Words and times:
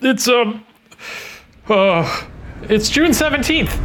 It's 0.00 0.28
um, 0.28 0.64
uh, 1.68 2.26
it's 2.62 2.88
June 2.88 3.12
seventeenth. 3.12 3.76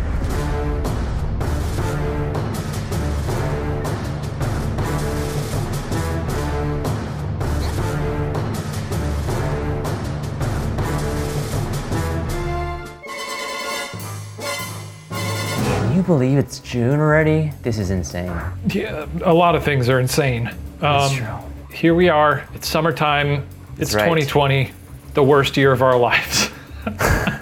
Can 15.10 15.96
you 15.96 16.04
believe 16.04 16.38
it's 16.38 16.60
June 16.60 17.00
already? 17.00 17.52
This 17.64 17.78
is 17.78 17.90
insane. 17.90 18.32
Yeah, 18.68 19.08
a 19.24 19.34
lot 19.34 19.56
of 19.56 19.64
things 19.64 19.90
are 19.90 20.00
insane. 20.00 20.52
That's 20.80 21.12
Um, 21.12 21.18
true. 21.18 21.55
Here 21.76 21.94
we 21.94 22.08
are. 22.08 22.48
It's 22.54 22.68
summertime. 22.68 23.46
It's 23.78 23.94
right. 23.94 24.04
2020, 24.06 24.72
the 25.14 25.24
worst 25.24 25.58
year 25.58 25.74
of 25.74 25.82
our 25.82 25.98
lives. 26.00 26.50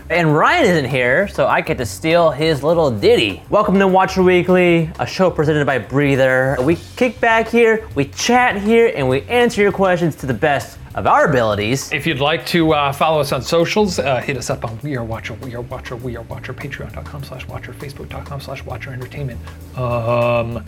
And 0.10 0.36
Ryan 0.36 0.66
isn't 0.66 0.90
here, 0.90 1.28
so 1.28 1.48
I 1.48 1.62
get 1.62 1.78
to 1.78 1.86
steal 1.86 2.32
his 2.32 2.64
little 2.64 2.90
ditty. 2.90 3.44
Welcome 3.50 3.78
to 3.80 3.88
Watcher 3.88 4.24
Weekly, 4.24 4.90
a 5.00 5.06
show 5.06 5.30
presented 5.30 5.66
by 5.66 5.78
Breather. 5.78 6.58
We 6.62 6.78
kick 6.96 7.20
back 7.20 7.48
here, 7.48 7.88
we 7.94 8.06
chat 8.06 8.60
here, 8.60 8.92
and 8.96 9.08
we 9.08 9.22
answer 9.24 9.62
your 9.62 9.72
questions 9.72 10.16
to 10.18 10.26
the 10.26 10.34
best 10.34 10.80
of 10.96 11.08
our 11.08 11.30
abilities. 11.30 11.92
If 11.92 12.08
you'd 12.08 12.20
like 12.20 12.46
to 12.48 12.74
uh, 12.74 12.92
follow 12.92 13.20
us 13.20 13.32
on 13.32 13.42
socials, 13.42 14.00
uh, 14.00 14.20
hit 14.22 14.38
us 14.38 14.50
up 14.50 14.66
on 14.66 14.80
We 14.82 14.96
Are 14.96 15.04
Watcher, 15.04 15.34
We 15.36 15.56
Are 15.56 15.62
Watcher, 15.62 15.96
We 15.96 16.16
Are 16.16 16.24
Watcher, 16.24 16.54
Patreon.com 16.54 17.24
slash 17.24 17.48
Watcher, 17.48 17.74
Facebook.com 17.74 18.42
slash 18.42 18.64
Watcher 18.64 18.94
Entertainment. 18.94 19.40
Um, 19.78 20.64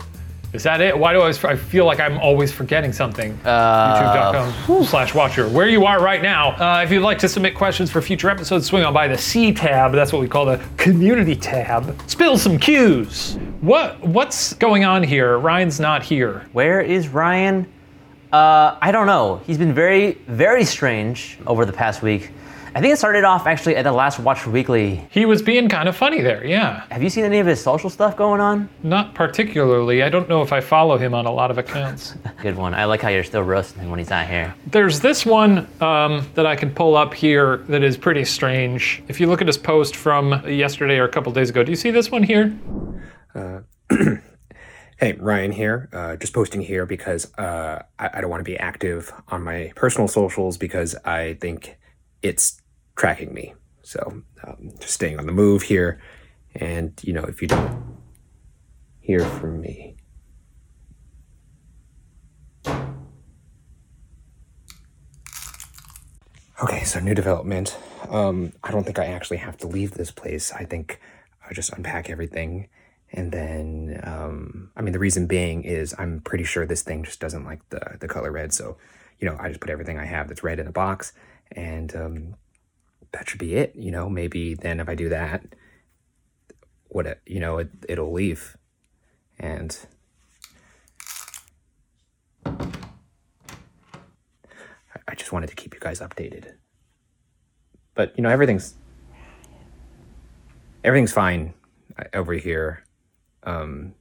is 0.56 0.62
that 0.62 0.80
it? 0.80 0.98
Why 0.98 1.12
do 1.12 1.18
I 1.18 1.22
always, 1.22 1.44
I 1.44 1.54
feel 1.54 1.84
like 1.84 2.00
I'm 2.00 2.18
always 2.18 2.50
forgetting 2.50 2.92
something? 2.92 3.38
YouTube.com 3.44 4.84
slash 4.84 5.14
Watcher. 5.14 5.48
Where 5.48 5.68
you 5.68 5.84
are 5.84 6.00
right 6.02 6.22
now. 6.22 6.50
Uh, 6.52 6.82
if 6.82 6.90
you'd 6.90 7.02
like 7.02 7.18
to 7.18 7.28
submit 7.28 7.54
questions 7.54 7.90
for 7.90 8.00
future 8.00 8.30
episodes, 8.30 8.66
swing 8.66 8.84
on 8.84 8.94
by 8.94 9.06
the 9.06 9.18
C 9.18 9.52
tab. 9.52 9.92
That's 9.92 10.12
what 10.12 10.22
we 10.22 10.28
call 10.28 10.46
the 10.46 10.60
community 10.78 11.36
tab. 11.36 11.96
Spill 12.10 12.38
some 12.38 12.58
cues. 12.58 13.34
What 13.60 14.00
What's 14.00 14.54
going 14.54 14.84
on 14.84 15.02
here? 15.02 15.38
Ryan's 15.38 15.78
not 15.78 16.02
here. 16.02 16.46
Where 16.52 16.80
is 16.80 17.08
Ryan? 17.08 17.70
Uh, 18.32 18.76
I 18.80 18.90
don't 18.90 19.06
know. 19.06 19.40
He's 19.46 19.58
been 19.58 19.74
very, 19.74 20.12
very 20.26 20.64
strange 20.64 21.38
over 21.46 21.64
the 21.64 21.72
past 21.72 22.02
week. 22.02 22.32
I 22.76 22.80
think 22.82 22.92
it 22.92 22.98
started 22.98 23.24
off 23.24 23.46
actually 23.46 23.74
at 23.76 23.84
the 23.84 23.92
last 23.92 24.18
Watch 24.18 24.46
Weekly. 24.46 25.08
He 25.10 25.24
was 25.24 25.40
being 25.40 25.66
kind 25.66 25.88
of 25.88 25.96
funny 25.96 26.20
there, 26.20 26.44
yeah. 26.44 26.84
Have 26.90 27.02
you 27.02 27.08
seen 27.08 27.24
any 27.24 27.38
of 27.38 27.46
his 27.46 27.58
social 27.58 27.88
stuff 27.88 28.18
going 28.18 28.38
on? 28.38 28.68
Not 28.82 29.14
particularly. 29.14 30.02
I 30.02 30.10
don't 30.10 30.28
know 30.28 30.42
if 30.42 30.52
I 30.52 30.60
follow 30.60 30.98
him 30.98 31.14
on 31.14 31.24
a 31.24 31.30
lot 31.30 31.50
of 31.50 31.56
accounts. 31.56 32.16
Good 32.42 32.54
one. 32.54 32.74
I 32.74 32.84
like 32.84 33.00
how 33.00 33.08
you're 33.08 33.24
still 33.24 33.42
roasting 33.42 33.80
him 33.80 33.88
when 33.88 33.98
he's 33.98 34.10
not 34.10 34.28
here. 34.28 34.54
There's 34.66 35.00
this 35.00 35.24
one 35.24 35.66
um, 35.80 36.28
that 36.34 36.44
I 36.44 36.54
can 36.54 36.70
pull 36.70 36.98
up 36.98 37.14
here 37.14 37.64
that 37.70 37.82
is 37.82 37.96
pretty 37.96 38.26
strange. 38.26 39.02
If 39.08 39.20
you 39.20 39.26
look 39.26 39.40
at 39.40 39.46
his 39.46 39.56
post 39.56 39.96
from 39.96 40.46
yesterday 40.46 40.98
or 40.98 41.04
a 41.04 41.10
couple 41.10 41.32
days 41.32 41.48
ago, 41.48 41.64
do 41.64 41.72
you 41.72 41.76
see 41.76 41.90
this 41.90 42.10
one 42.10 42.24
here? 42.24 42.54
Hey, 44.98 45.12
Ryan 45.12 45.52
here. 45.52 45.90
Uh, 45.92 46.16
just 46.16 46.32
posting 46.32 46.62
here 46.62 46.86
because 46.86 47.30
uh, 47.36 47.82
I, 47.98 48.10
I 48.14 48.20
don't 48.22 48.30
want 48.30 48.40
to 48.40 48.50
be 48.50 48.58
active 48.58 49.12
on 49.28 49.42
my 49.42 49.70
personal 49.76 50.08
socials 50.08 50.56
because 50.56 50.94
I 51.04 51.34
think 51.34 51.76
it's 52.22 52.62
tracking 52.96 53.32
me. 53.32 53.54
So 53.82 54.22
um, 54.44 54.72
just 54.80 54.94
staying 54.94 55.18
on 55.18 55.26
the 55.26 55.32
move 55.32 55.62
here. 55.62 56.00
And, 56.54 56.98
you 57.04 57.12
know, 57.12 57.24
if 57.24 57.42
you 57.42 57.48
don't 57.48 57.98
hear 59.00 59.20
from 59.20 59.60
me, 59.60 59.96
Okay, 66.62 66.84
so 66.84 67.00
new 67.00 67.14
development. 67.14 67.76
Um, 68.08 68.54
I 68.64 68.70
don't 68.70 68.84
think 68.84 68.98
I 68.98 69.06
actually 69.06 69.36
have 69.36 69.58
to 69.58 69.66
leave 69.66 69.90
this 69.90 70.10
place. 70.10 70.50
I 70.52 70.64
think 70.64 70.98
I 71.46 71.52
just 71.52 71.70
unpack 71.74 72.08
everything. 72.08 72.68
And 73.12 73.30
then, 73.30 74.00
um, 74.02 74.70
I 74.74 74.80
mean, 74.80 74.92
the 74.92 74.98
reason 74.98 75.26
being 75.26 75.64
is 75.64 75.94
I'm 75.98 76.20
pretty 76.20 76.44
sure 76.44 76.64
this 76.64 76.80
thing 76.80 77.04
just 77.04 77.20
doesn't 77.20 77.44
like 77.44 77.60
the, 77.68 77.98
the 78.00 78.08
color 78.08 78.32
red. 78.32 78.54
So, 78.54 78.78
you 79.18 79.28
know, 79.28 79.36
I 79.38 79.48
just 79.48 79.60
put 79.60 79.68
everything 79.68 79.98
I 79.98 80.06
have 80.06 80.28
that's 80.28 80.42
red 80.42 80.58
in 80.58 80.66
a 80.66 80.72
box. 80.72 81.12
And 81.52 81.94
um, 81.94 82.34
that 83.12 83.28
should 83.28 83.38
be 83.38 83.54
it. 83.54 83.74
You 83.76 83.90
know, 83.90 84.08
maybe 84.08 84.54
then 84.54 84.80
if 84.80 84.88
I 84.88 84.94
do 84.94 85.08
that, 85.08 85.44
what, 86.88 87.06
it, 87.06 87.20
you 87.26 87.40
know, 87.40 87.58
it, 87.58 87.70
it'll 87.88 88.12
leave. 88.12 88.56
And 89.38 89.78
I- 95.08 95.14
just 95.14 95.32
wanted 95.32 95.48
to 95.48 95.56
keep 95.56 95.74
you 95.74 95.80
guys 95.80 96.00
updated. 96.00 96.54
But 97.94 98.12
you 98.16 98.22
know, 98.22 98.28
everything's 98.28 98.74
everything's 100.84 101.12
fine 101.12 101.54
uh, 101.98 102.04
over 102.12 102.34
here. 102.34 102.84
Um, 103.42 103.94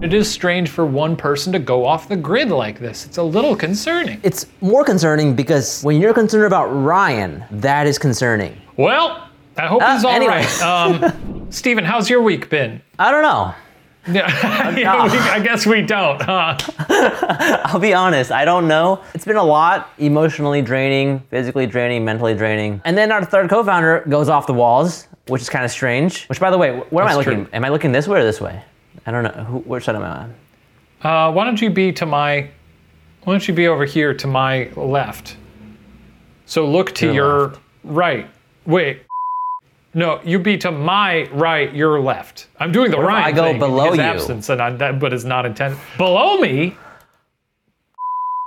It 0.00 0.14
is 0.14 0.30
strange 0.30 0.68
for 0.70 0.86
one 0.86 1.16
person 1.16 1.52
to 1.52 1.58
go 1.58 1.84
off 1.84 2.08
the 2.08 2.14
grid 2.16 2.50
like 2.50 2.78
this. 2.78 3.04
It's 3.04 3.16
a 3.18 3.22
little 3.22 3.56
concerning. 3.56 4.20
It's 4.22 4.46
more 4.60 4.84
concerning 4.84 5.34
because 5.34 5.82
when 5.82 6.00
you're 6.00 6.14
concerned 6.14 6.44
about 6.44 6.66
Ryan, 6.66 7.44
that 7.50 7.86
is 7.88 7.98
concerning. 7.98 8.56
Well, 8.76 9.28
I 9.56 9.66
hope 9.66 9.82
Uh, 9.82 9.94
he's 9.94 10.04
all 10.04 10.12
anyway. 10.12 10.44
right. 10.60 10.62
Um, 10.62 11.46
Steven, 11.50 11.84
how's 11.84 12.08
your 12.08 12.22
week 12.22 12.48
been? 12.48 12.80
I 12.98 13.10
don't 13.10 13.22
know. 13.22 13.54
Yeah, 14.10 14.70
yeah, 14.74 15.04
we, 15.12 15.18
I 15.18 15.38
guess 15.38 15.66
we 15.66 15.82
don't, 15.82 16.22
huh? 16.22 16.56
I'll 17.66 17.78
be 17.78 17.92
honest, 17.92 18.30
I 18.32 18.46
don't 18.46 18.66
know. 18.66 19.02
It's 19.12 19.26
been 19.26 19.36
a 19.36 19.42
lot 19.44 19.90
emotionally 19.98 20.62
draining, 20.62 21.18
physically 21.28 21.66
draining, 21.66 22.06
mentally 22.06 22.34
draining. 22.34 22.80
And 22.86 22.96
then 22.96 23.12
our 23.12 23.22
third 23.22 23.50
co 23.50 23.62
founder 23.62 24.04
goes 24.08 24.30
off 24.30 24.46
the 24.46 24.54
walls, 24.54 25.08
which 25.26 25.42
is 25.42 25.50
kind 25.50 25.62
of 25.62 25.70
strange. 25.70 26.24
Which, 26.28 26.40
by 26.40 26.50
the 26.50 26.56
way, 26.56 26.78
where 26.88 27.04
am 27.04 27.10
I 27.10 27.16
looking? 27.16 27.44
true. 27.44 27.48
Am 27.52 27.66
I 27.66 27.68
looking 27.68 27.92
this 27.92 28.08
way 28.08 28.20
or 28.20 28.24
this 28.24 28.40
way? 28.40 28.62
I 29.08 29.10
don't 29.10 29.22
know. 29.24 29.44
Who, 29.44 29.58
which 29.60 29.84
side 29.84 29.96
am 29.96 30.02
I 30.02 30.08
on? 30.08 30.34
Uh, 31.00 31.32
why 31.32 31.44
don't 31.44 31.62
you 31.62 31.70
be 31.70 31.92
to 31.92 32.04
my, 32.04 32.42
why 33.24 33.32
don't 33.32 33.48
you 33.48 33.54
be 33.54 33.66
over 33.66 33.86
here 33.86 34.12
to 34.12 34.26
my 34.26 34.70
left? 34.76 35.36
So 36.44 36.66
look 36.70 36.94
to 36.96 37.06
Your 37.06 37.14
your, 37.14 37.46
left. 37.48 37.60
right. 37.84 38.30
Wait. 38.66 39.02
No, 39.94 40.20
you 40.24 40.38
be 40.38 40.58
to 40.58 40.70
my 40.70 41.22
right, 41.30 41.74
your 41.74 42.00
left. 42.00 42.48
I'm 42.60 42.70
doing 42.70 42.90
the 42.90 42.98
What 42.98 43.04
if 43.06 43.10
I 43.24 43.32
go 43.32 43.44
thing 43.44 43.54
in 43.54 43.58
below 43.60 43.88
his 43.88 43.96
you? 43.96 44.02
absence, 44.02 44.50
and 44.50 44.60
I, 44.60 44.70
that, 44.72 45.00
but 45.00 45.14
it's 45.14 45.24
not 45.24 45.46
intended. 45.46 45.78
Below 45.96 46.36
me? 46.36 46.76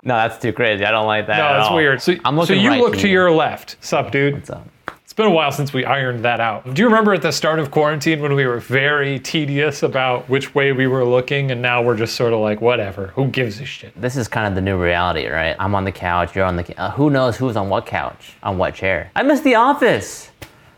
No, 0.04 0.16
that's 0.16 0.38
too 0.38 0.54
crazy. 0.54 0.86
I 0.86 0.92
don't 0.92 1.08
like 1.08 1.26
that. 1.28 1.38
No, 1.38 1.44
at 1.46 1.54
that's 1.58 1.70
all. 1.70 1.76
weird. 1.76 2.02
So, 2.02 2.16
I'm 2.24 2.36
looking 2.38 2.56
so 2.58 2.62
you 2.62 2.70
right 2.70 2.80
look 2.80 2.94
to 2.94 3.00
to 3.02 3.08
you. 3.08 3.14
your 3.14 3.32
left. 3.32 3.78
Sup, 3.82 4.12
dude? 4.12 4.36
What's 4.36 4.50
up? 4.52 4.68
It's 5.12 5.18
been 5.18 5.26
a 5.26 5.30
while 5.30 5.52
since 5.52 5.74
we 5.74 5.84
ironed 5.84 6.24
that 6.24 6.40
out. 6.40 6.74
Do 6.74 6.82
you 6.82 6.88
remember 6.88 7.14
at 7.14 7.22
the 7.22 7.34
start 7.34 7.60
of 7.60 7.70
quarantine 7.70 8.22
when 8.22 8.34
we 8.34 8.46
were 8.46 8.62
very 8.62 9.20
tedious 9.20 9.84
about 9.84 10.30
which 10.30 10.56
way 10.56 10.72
we 10.72 10.88
were 10.88 11.04
looking, 11.04 11.52
and 11.52 11.62
now 11.62 11.84
we're 11.84 11.98
just 11.98 12.16
sort 12.16 12.32
of 12.32 12.40
like, 12.40 12.62
whatever, 12.62 13.08
who 13.08 13.28
gives 13.28 13.60
a 13.60 13.66
shit? 13.66 13.92
This 14.00 14.16
is 14.16 14.30
kind 14.30 14.48
of 14.48 14.56
the 14.56 14.62
new 14.62 14.82
reality, 14.82 15.28
right? 15.28 15.54
I'm 15.60 15.76
on 15.76 15.84
the 15.84 15.92
couch, 15.92 16.34
you're 16.34 16.46
on 16.46 16.56
the. 16.56 16.82
Uh, 16.82 16.92
who 16.92 17.10
knows 17.10 17.36
who's 17.36 17.58
on 17.58 17.68
what 17.68 17.86
couch, 17.86 18.38
on 18.42 18.58
what 18.58 18.74
chair? 18.74 19.12
I 19.14 19.24
miss 19.24 19.42
the 19.42 19.56
office. 19.56 20.32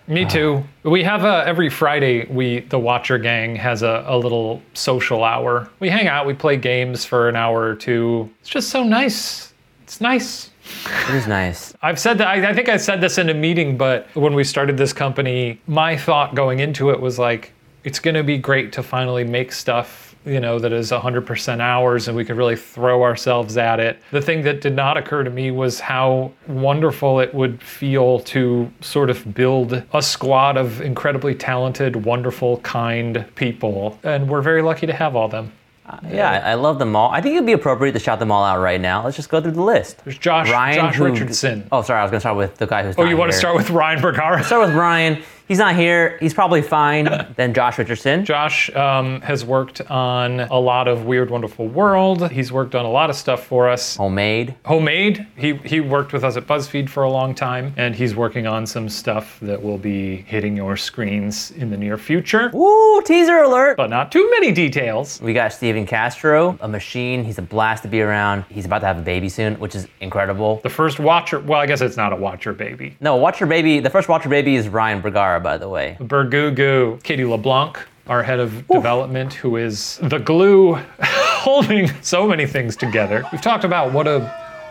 Me 0.07 0.25
too. 0.25 0.63
We 0.81 1.03
have 1.03 1.25
a, 1.25 1.43
every 1.45 1.69
Friday, 1.69 2.25
we, 2.25 2.61
the 2.61 2.79
Watcher 2.79 3.19
Gang, 3.19 3.55
has 3.57 3.83
a, 3.83 4.03
a 4.07 4.17
little 4.17 4.63
social 4.73 5.23
hour. 5.23 5.69
We 5.79 5.89
hang 5.89 6.07
out, 6.07 6.25
we 6.25 6.33
play 6.33 6.57
games 6.57 7.05
for 7.05 7.29
an 7.29 7.35
hour 7.35 7.61
or 7.61 7.75
two. 7.75 8.31
It's 8.41 8.49
just 8.49 8.71
so 8.71 8.83
nice. 8.83 9.53
It's 9.83 10.01
nice. 10.01 10.49
It 11.09 11.15
is 11.15 11.27
nice. 11.27 11.73
I've 11.81 11.99
said 11.99 12.17
that, 12.19 12.27
I, 12.27 12.49
I 12.49 12.53
think 12.53 12.69
I 12.69 12.77
said 12.77 13.01
this 13.01 13.17
in 13.17 13.29
a 13.29 13.33
meeting, 13.33 13.77
but 13.77 14.07
when 14.15 14.33
we 14.33 14.43
started 14.43 14.77
this 14.77 14.93
company, 14.93 15.59
my 15.67 15.97
thought 15.97 16.35
going 16.35 16.59
into 16.59 16.89
it 16.89 16.99
was 16.99 17.19
like, 17.19 17.53
it's 17.83 17.99
going 17.99 18.15
to 18.15 18.23
be 18.23 18.37
great 18.37 18.71
to 18.73 18.83
finally 18.83 19.25
make 19.25 19.51
stuff, 19.51 20.15
you 20.25 20.39
know, 20.39 20.57
that 20.59 20.71
is 20.71 20.91
100% 20.91 21.59
ours 21.59 22.07
and 22.07 22.15
we 22.15 22.23
could 22.23 22.37
really 22.37 22.55
throw 22.55 23.03
ourselves 23.03 23.57
at 23.57 23.81
it. 23.81 24.01
The 24.11 24.21
thing 24.21 24.43
that 24.43 24.61
did 24.61 24.73
not 24.73 24.95
occur 24.95 25.23
to 25.23 25.29
me 25.29 25.51
was 25.51 25.81
how 25.81 26.31
wonderful 26.47 27.19
it 27.19 27.33
would 27.33 27.61
feel 27.61 28.19
to 28.19 28.71
sort 28.79 29.09
of 29.09 29.33
build 29.33 29.83
a 29.93 30.01
squad 30.01 30.55
of 30.55 30.79
incredibly 30.79 31.35
talented, 31.35 32.05
wonderful, 32.05 32.57
kind 32.59 33.25
people. 33.35 33.99
And 34.03 34.29
we're 34.29 34.41
very 34.41 34.61
lucky 34.61 34.87
to 34.87 34.93
have 34.93 35.15
all 35.15 35.27
them. 35.27 35.51
Yeah, 36.09 36.29
I 36.31 36.51
I 36.51 36.53
love 36.53 36.79
them 36.79 36.95
all. 36.95 37.11
I 37.11 37.19
think 37.21 37.35
it'd 37.35 37.45
be 37.45 37.51
appropriate 37.53 37.91
to 37.93 37.99
shout 37.99 38.19
them 38.19 38.31
all 38.31 38.43
out 38.43 38.59
right 38.61 38.79
now. 38.79 39.03
Let's 39.03 39.17
just 39.17 39.29
go 39.29 39.41
through 39.41 39.51
the 39.51 39.61
list. 39.61 40.03
There's 40.05 40.17
Josh, 40.17 40.49
Ryan, 40.49 40.75
Josh 40.75 40.95
who- 40.95 41.05
Richardson. 41.05 41.67
Oh, 41.71 41.81
sorry, 41.81 41.99
I 41.99 42.03
was 42.03 42.11
gonna 42.11 42.21
start 42.21 42.37
with 42.37 42.55
the 42.57 42.67
guy 42.67 42.83
who's. 42.83 42.95
Oh, 42.97 43.03
you 43.03 43.17
want 43.17 43.31
to 43.31 43.37
start 43.37 43.55
with 43.55 43.69
Ryan 43.69 44.01
Bergara? 44.01 44.43
Start 44.43 44.65
with 44.67 44.75
Ryan. 44.75 45.21
He's 45.47 45.57
not 45.59 45.75
here. 45.75 46.17
He's 46.19 46.33
probably 46.33 46.61
fine. 46.61 47.05
then 47.35 47.53
Josh 47.53 47.77
Richardson. 47.77 48.25
Josh 48.25 48.73
um, 48.75 49.21
has 49.21 49.45
worked 49.45 49.81
on 49.89 50.41
a 50.41 50.59
lot 50.59 50.87
of 50.87 51.05
Weird 51.05 51.29
Wonderful 51.29 51.67
World. 51.67 52.31
He's 52.31 52.51
worked 52.51 52.75
on 52.75 52.85
a 52.85 52.89
lot 52.89 53.09
of 53.09 53.15
stuff 53.15 53.45
for 53.45 53.69
us. 53.69 53.95
Homemade. 53.95 54.55
Homemade. 54.65 55.25
He 55.35 55.55
he 55.57 55.79
worked 55.79 56.13
with 56.13 56.23
us 56.23 56.37
at 56.37 56.47
BuzzFeed 56.47 56.89
for 56.89 57.03
a 57.03 57.09
long 57.09 57.35
time, 57.35 57.73
and 57.77 57.95
he's 57.95 58.15
working 58.15 58.47
on 58.47 58.65
some 58.65 58.89
stuff 58.89 59.39
that 59.41 59.61
will 59.61 59.77
be 59.77 60.17
hitting 60.17 60.55
your 60.55 60.77
screens 60.77 61.51
in 61.51 61.69
the 61.69 61.77
near 61.77 61.97
future. 61.97 62.49
Woo, 62.53 63.01
teaser 63.01 63.37
alert. 63.37 63.77
But 63.77 63.89
not 63.89 64.11
too 64.11 64.29
many 64.31 64.51
details. 64.51 65.21
We 65.21 65.33
got 65.33 65.53
Steven 65.53 65.85
Castro, 65.85 66.57
a 66.61 66.67
machine. 66.67 67.23
He's 67.23 67.37
a 67.37 67.41
blast 67.41 67.83
to 67.83 67.89
be 67.89 68.01
around. 68.01 68.45
He's 68.49 68.65
about 68.65 68.79
to 68.79 68.87
have 68.87 68.97
a 68.97 69.01
baby 69.01 69.29
soon, 69.29 69.55
which 69.59 69.75
is 69.75 69.87
incredible. 70.01 70.59
The 70.63 70.69
first 70.69 70.99
Watcher. 70.99 71.39
Well, 71.39 71.59
I 71.59 71.65
guess 71.65 71.81
it's 71.81 71.97
not 71.97 72.13
a 72.13 72.15
Watcher 72.15 72.53
baby. 72.53 72.95
No, 72.99 73.15
Watcher 73.15 73.45
Baby, 73.45 73.79
the 73.79 73.89
first 73.89 74.09
Watcher 74.09 74.29
Baby 74.29 74.55
is 74.55 74.69
Ryan 74.69 75.01
Bergara, 75.01 75.32
by 75.39 75.57
the 75.57 75.69
way. 75.69 75.97
Bergugu, 75.99 77.01
Katie 77.03 77.25
LeBlanc, 77.25 77.79
our 78.07 78.23
head 78.23 78.39
of 78.39 78.67
development, 78.67 79.33
who 79.33 79.57
is 79.57 79.97
the 80.03 80.19
glue 80.19 80.75
holding 81.01 81.89
so 82.01 82.27
many 82.27 82.45
things 82.45 82.75
together. 82.75 83.23
We've 83.31 83.41
talked 83.41 83.63
about 83.63 83.93
what 83.93 84.07
a 84.07 84.21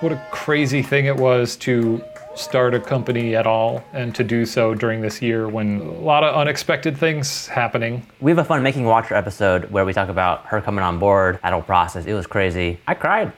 what 0.01 0.13
a 0.13 0.27
crazy 0.33 0.83
thing 0.83 1.07
it 1.07 1.17
was 1.17 1.55
to 1.55 2.03
start 2.35 2.75
a 2.75 2.81
company 2.81 3.37
at 3.37 3.47
all 3.47 3.85
and 3.93 4.15
to 4.15 4.25
do 4.25 4.45
so 4.45 4.75
during 4.75 5.01
this 5.01 5.23
year 5.23 5.49
when 5.49 5.81
a 5.81 5.91
lot 5.93 6.25
of 6.25 6.35
unexpected 6.35 6.97
things 6.97 7.47
happening. 7.47 8.05
We 8.21 8.31
have 8.31 8.39
a 8.39 8.45
fun 8.45 8.63
Making 8.63 8.85
Watcher 8.85 9.15
episode 9.15 9.71
where 9.71 9.85
we 9.85 9.93
talk 9.93 10.09
about 10.09 10.47
her 10.47 10.61
coming 10.61 10.83
on 10.83 10.99
board, 10.99 11.39
that 11.43 11.53
whole 11.53 11.63
process. 11.63 12.07
It 12.07 12.15
was 12.15 12.27
crazy. 12.27 12.81
I 12.89 12.95
cried. 12.95 13.33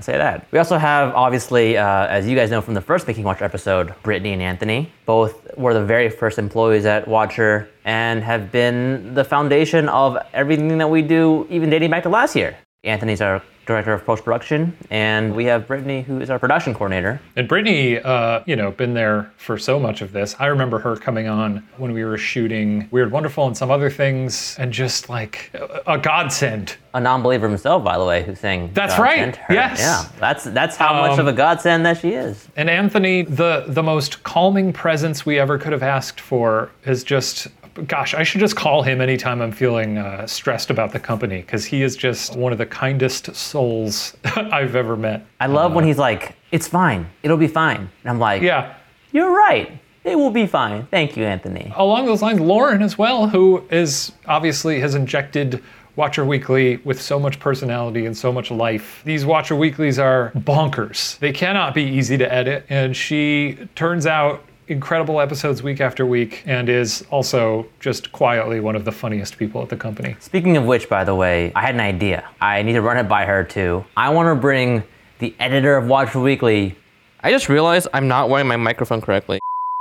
I'll 0.00 0.04
say 0.04 0.16
that. 0.16 0.46
We 0.50 0.58
also 0.58 0.78
have, 0.78 1.14
obviously, 1.14 1.76
uh, 1.76 2.06
as 2.06 2.26
you 2.26 2.34
guys 2.34 2.50
know 2.50 2.62
from 2.62 2.72
the 2.72 2.80
first 2.80 3.06
Making 3.06 3.22
Watcher 3.24 3.44
episode, 3.44 3.94
Brittany 4.02 4.32
and 4.32 4.40
Anthony. 4.40 4.90
Both 5.04 5.58
were 5.58 5.74
the 5.74 5.84
very 5.84 6.08
first 6.08 6.38
employees 6.38 6.86
at 6.86 7.06
Watcher 7.06 7.68
and 7.84 8.24
have 8.24 8.50
been 8.50 9.12
the 9.12 9.24
foundation 9.24 9.90
of 9.90 10.16
everything 10.32 10.78
that 10.78 10.88
we 10.88 11.02
do, 11.02 11.46
even 11.50 11.68
dating 11.68 11.90
back 11.90 12.04
to 12.04 12.08
last 12.08 12.34
year. 12.34 12.56
Anthony's 12.82 13.20
our 13.20 13.42
director 13.70 13.92
of 13.92 14.04
post 14.04 14.24
production, 14.24 14.76
and 14.90 15.34
we 15.34 15.44
have 15.44 15.66
Brittany, 15.66 16.02
who 16.02 16.20
is 16.20 16.28
our 16.28 16.38
production 16.38 16.74
coordinator. 16.74 17.20
And 17.36 17.46
Brittany, 17.48 17.98
uh, 18.00 18.42
you 18.46 18.56
know, 18.56 18.70
been 18.72 18.94
there 18.94 19.30
for 19.36 19.56
so 19.58 19.78
much 19.78 20.02
of 20.02 20.12
this. 20.12 20.34
I 20.38 20.46
remember 20.46 20.78
her 20.80 20.96
coming 20.96 21.28
on 21.28 21.58
when 21.76 21.92
we 21.92 22.04
were 22.04 22.18
shooting 22.18 22.88
Weird 22.90 23.12
Wonderful 23.12 23.46
and 23.46 23.56
some 23.56 23.70
other 23.70 23.88
things, 23.88 24.56
and 24.58 24.72
just 24.72 25.08
like 25.08 25.50
a, 25.54 25.94
a 25.94 25.98
godsend. 25.98 26.76
A 26.92 27.00
non-believer 27.00 27.48
himself, 27.48 27.84
by 27.84 27.96
the 27.96 28.04
way, 28.04 28.24
who 28.24 28.34
sang. 28.34 28.70
That's 28.74 28.96
God 28.96 29.02
right, 29.02 29.36
Her. 29.36 29.54
yes. 29.54 29.78
Yeah, 29.78 30.04
that's 30.18 30.42
that's 30.44 30.76
how 30.76 30.92
much 31.00 31.12
Um, 31.12 31.20
of 31.20 31.26
a 31.28 31.32
godsend 31.32 31.86
that 31.86 31.98
she 31.98 32.14
is. 32.14 32.48
And 32.56 32.68
Anthony, 32.68 33.22
the 33.22 33.64
the 33.68 33.82
most 33.82 34.24
calming 34.24 34.72
presence 34.72 35.24
we 35.24 35.38
ever 35.38 35.56
could 35.56 35.70
have 35.72 35.84
asked 35.84 36.20
for 36.20 36.70
is 36.84 37.04
just. 37.04 37.46
Gosh, 37.86 38.14
I 38.14 38.22
should 38.22 38.40
just 38.40 38.56
call 38.56 38.82
him 38.82 39.00
anytime 39.00 39.40
I'm 39.40 39.52
feeling 39.52 39.98
uh, 39.98 40.26
stressed 40.26 40.70
about 40.70 40.92
the 40.92 41.00
company 41.00 41.40
because 41.40 41.64
he 41.64 41.82
is 41.82 41.96
just 41.96 42.36
one 42.36 42.52
of 42.52 42.58
the 42.58 42.66
kindest 42.66 43.34
souls 43.34 44.16
I've 44.24 44.76
ever 44.76 44.96
met. 44.96 45.24
I 45.40 45.46
love 45.46 45.72
when 45.74 45.84
he's 45.84 45.98
like, 45.98 46.34
"It's 46.52 46.68
fine. 46.68 47.06
It'll 47.22 47.36
be 47.36 47.48
fine." 47.48 47.78
And 48.02 48.10
I'm 48.10 48.18
like, 48.18 48.42
Yeah, 48.42 48.74
You're 49.12 49.30
right. 49.34 49.70
It 50.02 50.16
will 50.16 50.30
be 50.30 50.46
fine. 50.46 50.86
Thank 50.86 51.16
you, 51.16 51.24
Anthony. 51.24 51.72
along 51.76 52.06
those 52.06 52.22
lines, 52.22 52.40
Lauren 52.40 52.80
as 52.82 52.96
well, 52.96 53.28
who 53.28 53.62
is 53.70 54.12
obviously 54.26 54.80
has 54.80 54.94
injected 54.94 55.62
Watcher 55.96 56.24
Weekly 56.24 56.78
with 56.78 57.00
so 57.02 57.18
much 57.18 57.38
personality 57.38 58.06
and 58.06 58.16
so 58.16 58.32
much 58.32 58.50
life. 58.50 59.02
These 59.04 59.26
Watcher 59.26 59.56
Weeklies 59.56 59.98
are 59.98 60.32
bonkers. 60.34 61.18
They 61.18 61.32
cannot 61.32 61.74
be 61.74 61.82
easy 61.84 62.16
to 62.16 62.32
edit, 62.32 62.64
and 62.70 62.96
she 62.96 63.58
turns 63.74 64.06
out 64.06 64.42
incredible 64.70 65.20
episodes 65.20 65.62
week 65.62 65.80
after 65.80 66.06
week 66.06 66.44
and 66.46 66.68
is 66.68 67.04
also 67.10 67.66
just 67.80 68.12
quietly 68.12 68.60
one 68.60 68.76
of 68.76 68.84
the 68.84 68.92
funniest 68.92 69.36
people 69.36 69.60
at 69.62 69.68
the 69.68 69.76
company. 69.76 70.16
Speaking 70.20 70.56
of 70.56 70.64
which, 70.64 70.88
by 70.88 71.02
the 71.02 71.14
way, 71.14 71.52
I 71.56 71.62
had 71.62 71.74
an 71.74 71.80
idea. 71.80 72.28
I 72.40 72.62
need 72.62 72.74
to 72.74 72.82
run 72.82 72.96
it 72.96 73.08
by 73.08 73.24
her 73.24 73.42
too. 73.42 73.84
I 73.96 74.10
want 74.10 74.34
to 74.34 74.40
bring 74.40 74.84
the 75.18 75.34
editor 75.40 75.76
of 75.76 75.88
Watcher 75.88 76.20
Weekly. 76.20 76.76
I 77.20 77.30
just 77.30 77.48
realized 77.48 77.88
I'm 77.92 78.06
not 78.06 78.30
wearing 78.30 78.46
my 78.46 78.56
microphone 78.56 79.00
correctly. 79.00 79.40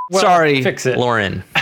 Well, 0.10 0.22
Sorry, 0.22 0.64
fix 0.64 0.88
it. 0.88 0.98
Lauren. 0.98 1.44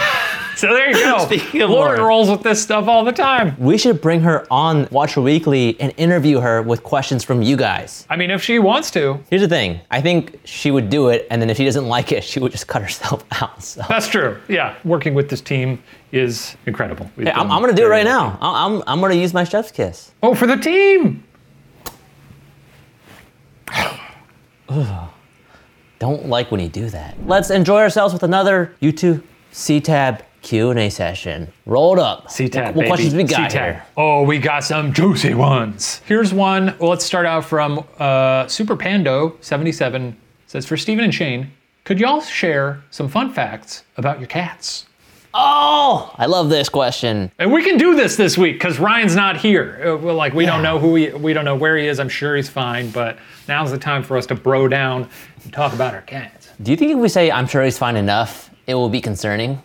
So 0.57 0.73
there 0.73 0.89
you 0.89 0.95
go. 1.03 1.19
Speaking 1.25 1.61
of 1.61 1.69
Lauren 1.69 1.97
Lauren. 1.97 2.01
rolls 2.07 2.29
with 2.31 2.41
this 2.41 2.59
stuff 2.61 2.87
all 2.87 3.03
the 3.05 3.11
time. 3.11 3.55
We 3.59 3.77
should 3.77 4.01
bring 4.01 4.21
her 4.21 4.47
on 4.51 4.87
Watcher 4.89 5.21
Weekly 5.21 5.79
and 5.79 5.93
interview 5.97 6.39
her 6.39 6.63
with 6.63 6.81
questions 6.81 7.23
from 7.23 7.43
you 7.43 7.55
guys. 7.55 8.07
I 8.09 8.15
mean, 8.15 8.31
if 8.31 8.41
she 8.41 8.57
wants 8.57 8.89
to, 8.91 9.19
Here's 9.29 9.43
the 9.43 9.47
thing. 9.47 9.79
I 9.91 10.01
think 10.01 10.39
she 10.45 10.71
would 10.71 10.89
do 10.89 11.09
it, 11.09 11.27
and 11.29 11.39
then 11.39 11.51
if 11.51 11.57
she 11.57 11.65
doesn't 11.65 11.87
like 11.87 12.11
it, 12.11 12.23
she 12.23 12.39
would 12.39 12.51
just 12.51 12.65
cut 12.67 12.81
herself 12.81 13.23
out. 13.41 13.61
So. 13.63 13.83
that's 13.87 14.07
true. 14.07 14.39
Yeah, 14.47 14.75
working 14.83 15.13
with 15.13 15.29
this 15.29 15.41
team 15.41 15.81
is 16.11 16.57
incredible. 16.65 17.07
Hey, 17.17 17.29
I'm, 17.31 17.51
I'm 17.51 17.61
gonna 17.61 17.73
do 17.73 17.85
it 17.85 17.89
right 17.89 18.03
lucky. 18.05 18.17
now. 18.17 18.39
I'm, 18.41 18.81
I'm 18.87 18.99
gonna 18.99 19.13
use 19.13 19.35
my 19.35 19.43
chef's 19.43 19.69
kiss. 19.71 20.11
Oh, 20.23 20.33
for 20.33 20.47
the 20.47 20.57
team. 20.57 21.23
Don't 25.99 26.27
like 26.27 26.49
when 26.51 26.59
you 26.61 26.67
do 26.69 26.89
that. 26.89 27.15
Let's 27.27 27.51
enjoy 27.51 27.79
ourselves 27.79 28.11
with 28.13 28.23
another 28.23 28.73
YouTube 28.81 29.21
C-Tab 29.51 30.23
Q&A 30.51 30.89
session. 30.89 31.51
Rolled 31.65 31.99
up. 31.99 32.31
C-Tab, 32.31 32.67
What, 32.67 32.75
what 32.75 32.81
baby. 32.83 32.87
questions 32.87 33.15
we 33.15 33.23
got 33.25 33.51
C-Tab. 33.51 33.73
here? 33.73 33.85
Oh, 33.97 34.23
we 34.23 34.39
got 34.39 34.63
some 34.63 34.93
juicy 34.93 35.33
ones. 35.33 36.01
Here's 36.05 36.33
one. 36.33 36.73
Well, 36.79 36.89
let's 36.89 37.03
start 37.03 37.25
out 37.25 37.43
from 37.43 37.83
uh, 37.99 38.47
Super 38.47 38.77
Pando 38.77 39.35
77. 39.41 40.15
Says 40.45 40.65
for 40.65 40.77
Steven 40.77 41.03
and 41.03 41.13
Shane, 41.13 41.51
could 41.83 41.99
y'all 41.99 42.21
share 42.21 42.81
some 42.91 43.09
fun 43.09 43.33
facts 43.33 43.83
about 43.97 44.19
your 44.19 44.27
cats? 44.29 44.85
Oh, 45.33 46.15
I 46.17 46.27
love 46.27 46.47
this 46.49 46.69
question. 46.69 47.29
And 47.39 47.51
we 47.51 47.61
can 47.61 47.77
do 47.77 47.93
this 47.97 48.15
this 48.15 48.37
week 48.37 48.55
because 48.55 48.79
Ryan's 48.79 49.17
not 49.17 49.35
here. 49.35 49.81
Uh, 49.85 49.97
well, 49.97 50.15
like 50.15 50.33
we 50.33 50.45
don't 50.45 50.63
know 50.63 50.79
who 50.79 50.95
he, 50.95 51.09
we 51.09 51.33
don't 51.33 51.43
know 51.43 51.57
where 51.57 51.75
he 51.75 51.87
is. 51.87 51.99
I'm 51.99 52.07
sure 52.07 52.37
he's 52.37 52.47
fine, 52.47 52.89
but 52.91 53.17
now's 53.49 53.69
the 53.71 53.77
time 53.77 54.01
for 54.01 54.15
us 54.15 54.25
to 54.27 54.35
bro 54.35 54.69
down 54.69 55.09
and 55.43 55.51
talk 55.51 55.73
about 55.73 55.93
our 55.93 56.03
cats. 56.03 56.47
Do 56.63 56.71
you 56.71 56.77
think 56.77 56.93
if 56.93 56.97
we 56.99 57.09
say 57.09 57.29
I'm 57.29 57.47
sure 57.47 57.63
he's 57.65 57.77
fine 57.77 57.97
enough, 57.97 58.49
it 58.65 58.75
will 58.75 58.87
be 58.89 59.01
concerning? 59.01 59.61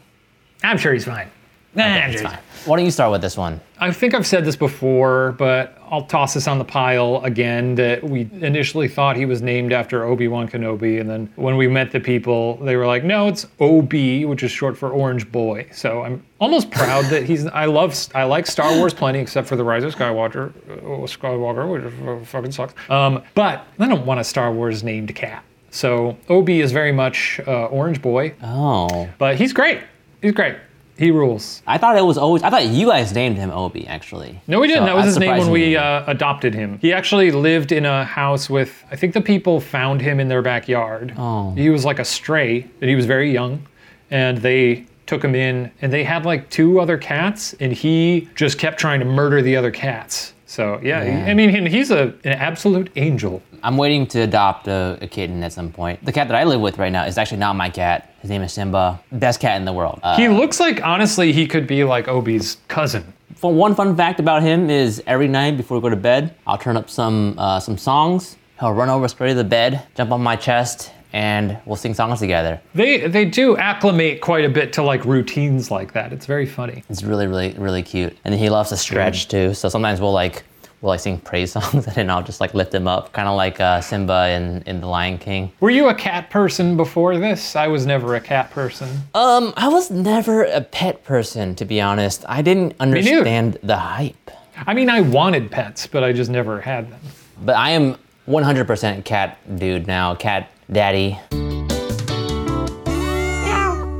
I'm 0.62 0.79
sure 0.79 0.93
he's 0.93 1.05
fine. 1.05 1.29
Nah, 1.75 1.85
I'm 1.85 2.12
sure 2.12 2.20
fine. 2.23 2.38
Why 2.67 2.76
don't 2.76 2.85
you 2.85 2.91
start 2.91 3.11
with 3.11 3.23
this 3.23 3.37
one? 3.37 3.61
I 3.79 3.91
think 3.93 4.14
I've 4.14 4.26
said 4.26 4.44
this 4.44 4.56
before, 4.56 5.32
but 5.38 5.79
I'll 5.91 6.05
toss 6.05 6.35
this 6.35 6.47
on 6.47 6.59
the 6.59 6.64
pile 6.64 7.20
again 7.25 7.75
that 7.76 8.05
we 8.05 8.29
initially 8.41 8.88
thought 8.88 9.17
he 9.17 9.25
was 9.26 9.41
named 9.43 9.73
after 9.73 10.05
Obi-Wan 10.05 10.49
Kenobi 10.49 11.00
and 11.00 11.09
then 11.09 11.32
when 11.37 11.56
we 11.56 11.67
met 11.67 11.91
the 11.91 11.99
people, 11.99 12.56
they 12.59 12.76
were 12.76 12.87
like, 12.87 13.05
"No, 13.05 13.26
it's 13.26 13.47
OB, 13.59 13.93
which 14.26 14.43
is 14.43 14.50
short 14.53 14.76
for 14.76 14.91
Orange 14.91 15.32
Boy." 15.32 15.67
So 15.73 16.03
I'm 16.03 16.23
almost 16.41 16.70
proud 16.70 17.06
that 17.06 17.25
he's 17.25 17.47
I 17.47 17.64
love 17.64 17.97
I 18.14 18.25
like 18.25 18.47
Star 18.47 18.76
Wars 18.76 18.93
plenty 18.94 19.19
except 19.19 19.49
for 19.49 19.56
the 19.56 19.64
Rise 19.64 19.82
of 19.82 19.94
Skywalker, 19.97 20.53
uh, 20.69 21.06
Skywalker, 21.06 21.69
which 21.73 21.93
uh, 22.06 22.25
fucking 22.26 22.53
sucks. 22.53 22.75
Um, 22.91 23.23
but 23.35 23.67
I 23.79 23.88
don't 23.88 24.05
want 24.06 24.20
a 24.20 24.25
Star 24.25 24.53
Wars 24.53 24.85
named 24.85 25.12
cat. 25.14 25.43
So 25.70 26.19
OB 26.29 26.50
is 26.50 26.70
very 26.70 26.93
much 26.93 27.41
uh, 27.47 27.64
Orange 27.67 28.03
Boy, 28.03 28.35
Oh, 28.43 29.09
but 29.19 29.37
he's 29.37 29.55
great. 29.55 29.81
He's 30.22 30.32
great. 30.32 30.56
He 30.96 31.10
rules. 31.10 31.62
I 31.66 31.78
thought 31.78 31.96
it 31.96 32.04
was 32.04 32.19
always. 32.19 32.42
I 32.42 32.50
thought 32.50 32.66
you 32.66 32.86
guys 32.86 33.12
named 33.12 33.36
him 33.36 33.50
Obi 33.50 33.86
actually. 33.86 34.40
No, 34.46 34.60
we 34.60 34.69
didn't. 34.69 34.82
So 34.82 34.86
that 34.86 34.94
was 34.94 35.06
his 35.06 35.19
name 35.19 35.38
when 35.38 35.50
we 35.50 35.76
uh, 35.76 36.04
adopted 36.06 36.54
him. 36.54 36.78
He 36.80 36.92
actually 36.92 37.30
lived 37.30 37.72
in 37.72 37.84
a 37.86 38.04
house 38.04 38.48
with, 38.50 38.84
I 38.90 38.96
think 38.96 39.14
the 39.14 39.20
people 39.20 39.58
found 39.58 40.00
him 40.00 40.20
in 40.20 40.28
their 40.28 40.42
backyard. 40.42 41.14
Oh. 41.16 41.52
He 41.54 41.70
was 41.70 41.84
like 41.84 41.98
a 41.98 42.04
stray, 42.04 42.69
and 42.80 42.90
he 42.90 42.94
was 42.94 43.06
very 43.06 43.32
young. 43.32 43.66
And 44.11 44.38
they 44.38 44.85
took 45.06 45.25
him 45.25 45.35
in, 45.35 45.73
and 45.80 45.92
they 45.92 46.04
had 46.04 46.26
like 46.26 46.50
two 46.50 46.78
other 46.78 46.99
cats, 46.99 47.54
and 47.58 47.73
he 47.73 48.28
just 48.35 48.58
kept 48.58 48.78
trying 48.78 49.00
to 49.00 49.06
murder 49.06 49.40
the 49.40 49.56
other 49.56 49.70
cats. 49.70 50.35
So, 50.52 50.78
yeah, 50.82 51.02
he- 51.02 51.30
I 51.30 51.32
mean, 51.32 51.64
he's 51.64 51.90
a, 51.90 52.02
an 52.25 52.35
absolute 52.50 52.90
angel. 52.97 53.42
I'm 53.62 53.78
waiting 53.78 54.06
to 54.09 54.18
adopt 54.21 54.68
a, 54.68 54.99
a 55.00 55.06
kitten 55.06 55.42
at 55.42 55.52
some 55.54 55.73
point. 55.73 56.04
The 56.04 56.12
cat 56.12 56.28
that 56.28 56.37
I 56.37 56.44
live 56.44 56.61
with 56.61 56.76
right 56.76 56.92
now 56.92 57.04
is 57.06 57.16
actually 57.16 57.38
not 57.38 57.56
my 57.56 57.71
cat. 57.71 58.12
His 58.21 58.28
name 58.28 58.42
is 58.42 58.52
Simba. 58.52 59.00
Best 59.12 59.40
cat 59.40 59.56
in 59.56 59.64
the 59.64 59.73
world. 59.73 59.99
Uh, 60.02 60.14
He 60.16 60.28
looks 60.28 60.61
like, 60.61 60.82
honestly, 60.85 61.32
he 61.32 61.47
could 61.47 61.66
be 61.66 61.85
like 61.85 62.06
Obi's 62.06 62.59
cousin. 62.68 63.02
For 63.35 63.50
one 63.50 63.75
fun 63.75 63.97
fact 63.97 64.21
about 64.21 64.42
him 64.42 64.68
is 64.68 65.02
every 65.06 65.26
night 65.26 65.56
before 65.56 65.78
we 65.78 65.82
go 65.82 65.88
to 65.88 65.97
bed, 65.97 66.35
I'll 66.47 66.59
turn 66.59 66.76
up 66.76 66.90
some 66.90 67.35
uh, 67.38 67.59
some 67.59 67.78
songs. 67.78 68.37
He'll 68.61 68.75
run 68.75 68.90
over 68.90 69.09
straight 69.09 69.30
to 69.30 69.35
the 69.35 69.49
bed, 69.59 69.82
jump 69.97 70.12
on 70.12 70.21
my 70.23 70.37
chest, 70.37 70.90
and 71.12 71.59
we'll 71.66 71.76
sing 71.76 71.95
songs 71.95 72.21
together. 72.21 72.61
They, 72.75 73.07
they 73.07 73.25
do 73.25 73.57
acclimate 73.57 74.21
quite 74.21 74.45
a 74.45 74.49
bit 74.49 74.73
to 74.75 74.83
like 74.83 75.04
routines 75.04 75.71
like 75.71 75.92
that. 75.92 76.12
It's 76.12 76.26
very 76.26 76.47
funny. 76.47 76.83
It's 76.88 77.02
really, 77.02 77.26
really, 77.26 77.52
really 77.59 77.83
cute. 77.83 78.16
And 78.25 78.35
he 78.35 78.49
loves 78.49 78.71
to 78.71 78.76
stretch 78.76 79.28
too. 79.28 79.54
So 79.54 79.69
sometimes 79.69 80.00
we'll 80.00 80.12
like 80.12 80.45
we'll 80.81 80.90
like 80.90 81.00
sing 81.00 81.19
praise 81.19 81.52
songs, 81.57 81.87
and 81.87 81.95
then 81.95 82.11
I'll 82.11 82.23
just 82.23 82.40
like 82.40 82.54
lift 82.54 82.75
him 82.75 82.87
up, 82.87 83.12
kind 83.12 83.28
of 83.28 83.37
like 83.37 83.61
uh, 83.61 83.81
Simba 83.81 84.31
in 84.31 84.62
in 84.66 84.81
The 84.81 84.87
Lion 84.87 85.19
King. 85.19 85.52
Were 85.61 85.71
you 85.71 85.88
a 85.88 85.95
cat 85.95 86.31
person 86.31 86.76
before 86.76 87.19
this? 87.19 87.57
I 87.57 87.69
was 87.69 87.87
never 87.87 88.16
a 88.16 88.21
cat 88.21 88.50
person. 88.50 88.88
Um, 89.14 89.54
I 89.57 89.69
was 89.69 89.90
never 89.90 90.45
a 90.45 90.61
pet 90.61 91.04
person, 91.04 91.54
to 91.57 91.64
be 91.64 91.81
honest. 91.81 92.25
I 92.28 92.42
didn't 92.42 92.75
understand 92.81 93.59
the 93.62 93.76
hype. 93.76 94.31
I 94.66 94.75
mean, 94.75 94.90
I 94.90 95.00
wanted 95.00 95.50
pets, 95.50 95.87
but 95.87 96.04
I 96.04 96.12
just 96.12 96.31
never 96.31 96.61
had 96.61 96.90
them. 96.90 97.00
But 97.45 97.57
I 97.57 97.71
am 97.71 97.97
100% 98.28 99.04
cat 99.04 99.38
dude 99.59 99.87
now, 99.87 100.14
cat 100.14 100.50
daddy. 100.73 101.19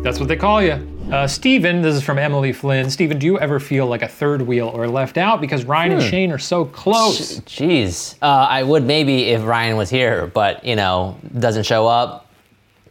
That's 0.02 0.19
what 0.19 0.29
they 0.29 0.37
call 0.37 0.62
you. 0.62 0.88
Uh, 1.12 1.26
Steven, 1.26 1.83
this 1.83 1.95
is 1.95 2.02
from 2.02 2.19
Emily 2.19 2.52
Flynn. 2.52 2.88
Steven, 2.91 3.19
do 3.19 3.26
you 3.26 3.38
ever 3.38 3.61
feel 3.61 3.87
like 3.87 4.00
a 4.02 4.09
third 4.09 4.43
wheel 4.43 4.69
or 4.69 4.88
left 4.88 5.19
out 5.19 5.41
because 5.41 5.64
Ryan 5.64 5.93
and 5.93 6.02
Shane 6.02 6.33
are 6.33 6.38
so 6.38 6.64
close? 6.64 7.41
Jeez. 7.41 8.14
Uh, 8.23 8.26
I 8.49 8.62
would 8.62 8.85
maybe 8.85 9.25
if 9.25 9.45
Ryan 9.45 9.76
was 9.76 9.91
here, 9.91 10.26
but 10.26 10.64
you 10.64 10.75
know, 10.75 11.19
doesn't 11.38 11.64
show 11.64 11.87
up. 11.87 12.31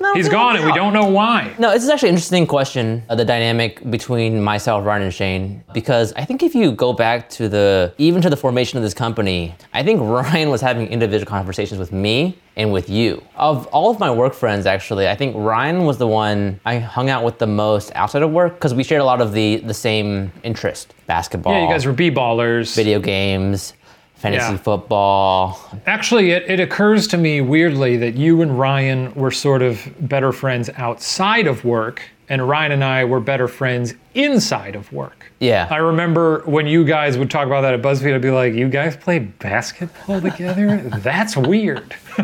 No, 0.02 0.14
He's 0.16 0.30
gone 0.30 0.56
and 0.56 0.66
we 0.66 0.72
don't 0.74 0.94
know 0.94 1.06
why. 1.06 1.54
No, 1.60 1.72
this 1.72 1.84
is 1.84 1.90
actually 1.90 2.10
an 2.10 2.16
interesting 2.16 2.48
question, 2.48 3.04
uh, 3.10 3.16
the 3.16 3.24
dynamic 3.26 3.90
between 3.92 4.42
myself, 4.42 4.84
Ryan, 4.86 5.04
and 5.04 5.14
Shane, 5.14 5.64
because 5.74 6.12
I 6.14 6.26
think 6.26 6.42
if 6.42 6.56
you 6.56 6.72
go 6.72 6.92
back 6.92 7.30
to 7.32 7.48
the, 7.48 7.94
even 7.98 8.22
to 8.24 8.30
the 8.30 8.36
formation 8.38 8.78
of 8.78 8.84
this 8.84 8.94
company, 8.96 9.54
I 9.74 9.84
think 9.84 10.02
Ryan 10.02 10.50
was 10.50 10.60
having 10.62 10.88
individual 10.88 11.30
conversations 11.30 11.80
with 11.80 11.92
me 11.92 12.38
and 12.58 12.74
with 12.74 12.90
you. 12.90 13.24
Of 13.36 13.68
all 13.68 13.92
of 13.92 14.00
my 14.00 14.10
work 14.12 14.34
friends, 14.34 14.66
actually, 14.66 15.08
I 15.08 15.16
think 15.16 15.36
Ryan 15.38 15.86
was 15.86 15.98
the 15.98 16.08
one 16.08 16.60
I 16.66 16.80
hung 16.80 17.10
out 17.10 17.24
with 17.24 17.38
the 17.38 17.48
most 17.48 17.92
outside 17.96 18.24
of 18.24 18.32
work 18.32 18.56
because 18.56 18.74
we 18.74 18.84
shared 18.84 19.02
a 19.02 19.06
lot 19.06 19.22
of 19.22 19.34
the, 19.34 19.58
the 19.58 19.74
same 19.74 20.32
interest 20.44 20.94
basketball, 21.06 21.54
Yeah, 21.54 21.64
you 21.68 21.70
guys 21.70 21.86
were 21.86 21.94
b-ballers. 21.94 22.76
video 22.76 23.00
games, 23.00 23.74
fantasy 24.22 24.52
Yeah. 24.52 24.58
football. 24.58 25.60
Actually, 25.88 26.32
it, 26.32 26.44
it 26.50 26.60
occurs 26.60 27.08
to 27.08 27.18
me 27.18 27.42
weirdly 27.42 27.98
that 27.98 28.16
you 28.16 28.42
and 28.42 28.58
Ryan 28.60 29.14
were 29.16 29.32
sort 29.32 29.62
of 29.62 29.82
better 30.00 30.32
friends 30.32 30.70
outside 30.78 31.48
of 31.48 31.66
work, 31.66 32.04
and 32.30 32.48
Ryan 32.48 32.72
and 32.74 32.84
I 32.84 33.04
were 33.04 33.20
better 33.20 33.48
friends 33.48 33.96
inside 34.14 34.76
of 34.76 34.92
work. 34.94 35.32
Yeah. 35.40 35.68
I 35.72 35.78
remember 35.78 36.44
when 36.46 36.68
you 36.68 36.86
guys 36.86 37.18
would 37.18 37.32
talk 37.32 37.48
about 37.48 37.62
that 37.62 37.74
at 37.74 37.82
BuzzFeed, 37.82 38.14
I'd 38.14 38.22
be 38.22 38.30
like, 38.32 38.54
"You 38.54 38.70
guys 38.70 38.96
play 38.96 39.20
basketball 39.20 40.22
together? 40.22 40.78
That's 41.00 41.36
weird." 41.36 41.90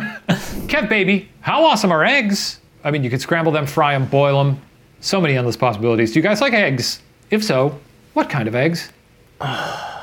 Kev, 0.70 0.88
baby, 0.88 1.30
how 1.42 1.66
awesome 1.66 1.92
are 1.92 2.06
eggs? 2.06 2.60
I 2.84 2.92
mean, 2.92 3.04
you 3.04 3.10
could 3.10 3.22
scramble 3.22 3.52
them, 3.52 3.66
fry 3.66 3.94
them, 3.98 4.06
boil 4.08 4.44
them. 4.44 4.62
So 5.00 5.20
many 5.20 5.36
endless 5.36 5.58
possibilities. 5.58 6.12
Do 6.14 6.20
you 6.20 6.24
guys 6.24 6.42
like 6.42 6.54
eggs? 6.54 7.02
If 7.32 7.44
so, 7.44 7.78
what 8.14 8.30
kind 8.30 8.48
of 8.48 8.56
eggs? 8.56 8.92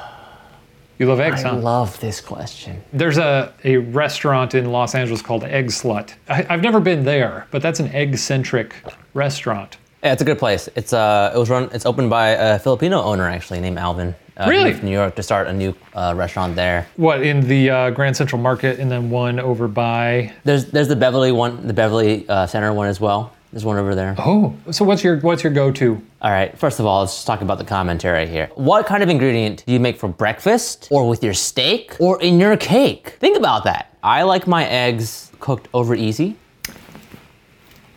You 0.98 1.06
love 1.06 1.18
eggs, 1.20 1.44
I 1.44 1.48
huh? 1.48 1.56
love 1.56 1.98
this 2.00 2.20
question. 2.20 2.80
There's 2.92 3.18
a, 3.18 3.52
a 3.64 3.78
restaurant 3.78 4.54
in 4.54 4.70
Los 4.70 4.94
Angeles 4.94 5.22
called 5.22 5.42
Egg 5.44 5.66
Slut. 5.66 6.14
I, 6.28 6.46
I've 6.48 6.62
never 6.62 6.78
been 6.78 7.04
there, 7.04 7.46
but 7.50 7.62
that's 7.62 7.80
an 7.80 7.88
egg 7.88 8.16
centric 8.16 8.74
restaurant. 9.12 9.76
Yeah, 10.04 10.12
it's 10.12 10.22
a 10.22 10.24
good 10.24 10.38
place. 10.38 10.68
It's 10.76 10.92
uh, 10.92 11.32
it 11.34 11.38
was 11.38 11.50
run. 11.50 11.68
It's 11.72 11.86
opened 11.86 12.10
by 12.10 12.28
a 12.30 12.58
Filipino 12.58 13.02
owner 13.02 13.28
actually 13.28 13.60
named 13.60 13.78
Alvin. 13.78 14.14
Uh, 14.36 14.44
he 14.44 14.50
Really? 14.50 14.70
moved 14.70 14.80
to 14.80 14.84
New 14.86 14.92
York 14.92 15.14
to 15.16 15.22
start 15.22 15.46
a 15.48 15.52
new 15.52 15.74
uh, 15.94 16.12
restaurant 16.16 16.54
there. 16.56 16.86
What 16.96 17.22
in 17.22 17.40
the 17.40 17.70
uh, 17.70 17.90
Grand 17.90 18.16
Central 18.16 18.40
Market, 18.40 18.78
and 18.78 18.90
then 18.90 19.08
one 19.10 19.40
over 19.40 19.66
by. 19.66 20.32
There's 20.44 20.66
there's 20.66 20.88
the 20.88 20.96
Beverly 20.96 21.32
one, 21.32 21.66
the 21.66 21.72
Beverly 21.74 22.28
uh, 22.28 22.46
Center 22.46 22.72
one 22.72 22.86
as 22.88 23.00
well. 23.00 23.32
There's 23.54 23.64
one 23.64 23.76
over 23.76 23.94
there. 23.94 24.16
Oh, 24.18 24.52
so 24.72 24.84
what's 24.84 25.04
your 25.04 25.20
what's 25.20 25.44
your 25.44 25.52
go 25.52 25.70
to? 25.70 26.02
All 26.20 26.30
right. 26.32 26.58
First 26.58 26.80
of 26.80 26.86
all, 26.86 27.02
let's 27.02 27.14
just 27.14 27.24
talk 27.24 27.40
about 27.40 27.58
the 27.58 27.64
commentary 27.64 28.26
here. 28.26 28.50
What 28.56 28.84
kind 28.84 29.00
of 29.00 29.08
ingredient 29.08 29.62
do 29.64 29.72
you 29.72 29.78
make 29.78 29.96
for 29.96 30.08
breakfast, 30.08 30.88
or 30.90 31.08
with 31.08 31.22
your 31.22 31.34
steak, 31.34 31.94
or 32.00 32.20
in 32.20 32.40
your 32.40 32.56
cake? 32.56 33.10
Think 33.20 33.36
about 33.36 33.62
that. 33.62 33.96
I 34.02 34.24
like 34.24 34.48
my 34.48 34.66
eggs 34.66 35.30
cooked 35.38 35.68
over 35.72 35.94
easy. 35.94 36.36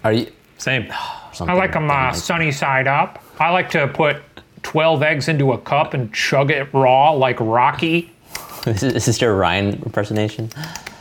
Are 0.04 0.14
you? 0.14 0.32
Same. 0.60 0.86
I 1.42 1.54
like 1.54 1.74
them 1.74 1.90
uh, 1.90 2.14
sunny 2.14 2.52
side 2.52 2.88
up. 2.88 3.24
I 3.40 3.50
like 3.50 3.72
to 3.72 3.88
put 3.88 4.18
12 4.62 5.02
eggs 5.02 5.28
into 5.28 5.54
a 5.54 5.58
cup 5.58 5.96
and 5.96 6.14
chug 6.14 6.52
it 6.52 6.72
raw 6.72 7.10
like 7.14 7.40
Rocky. 7.40 8.12
Is 8.68 8.82
this, 8.82 8.94
is 8.94 9.06
this 9.08 9.22
your 9.22 9.36
Ryan 9.36 9.82
impersonation? 9.84 10.50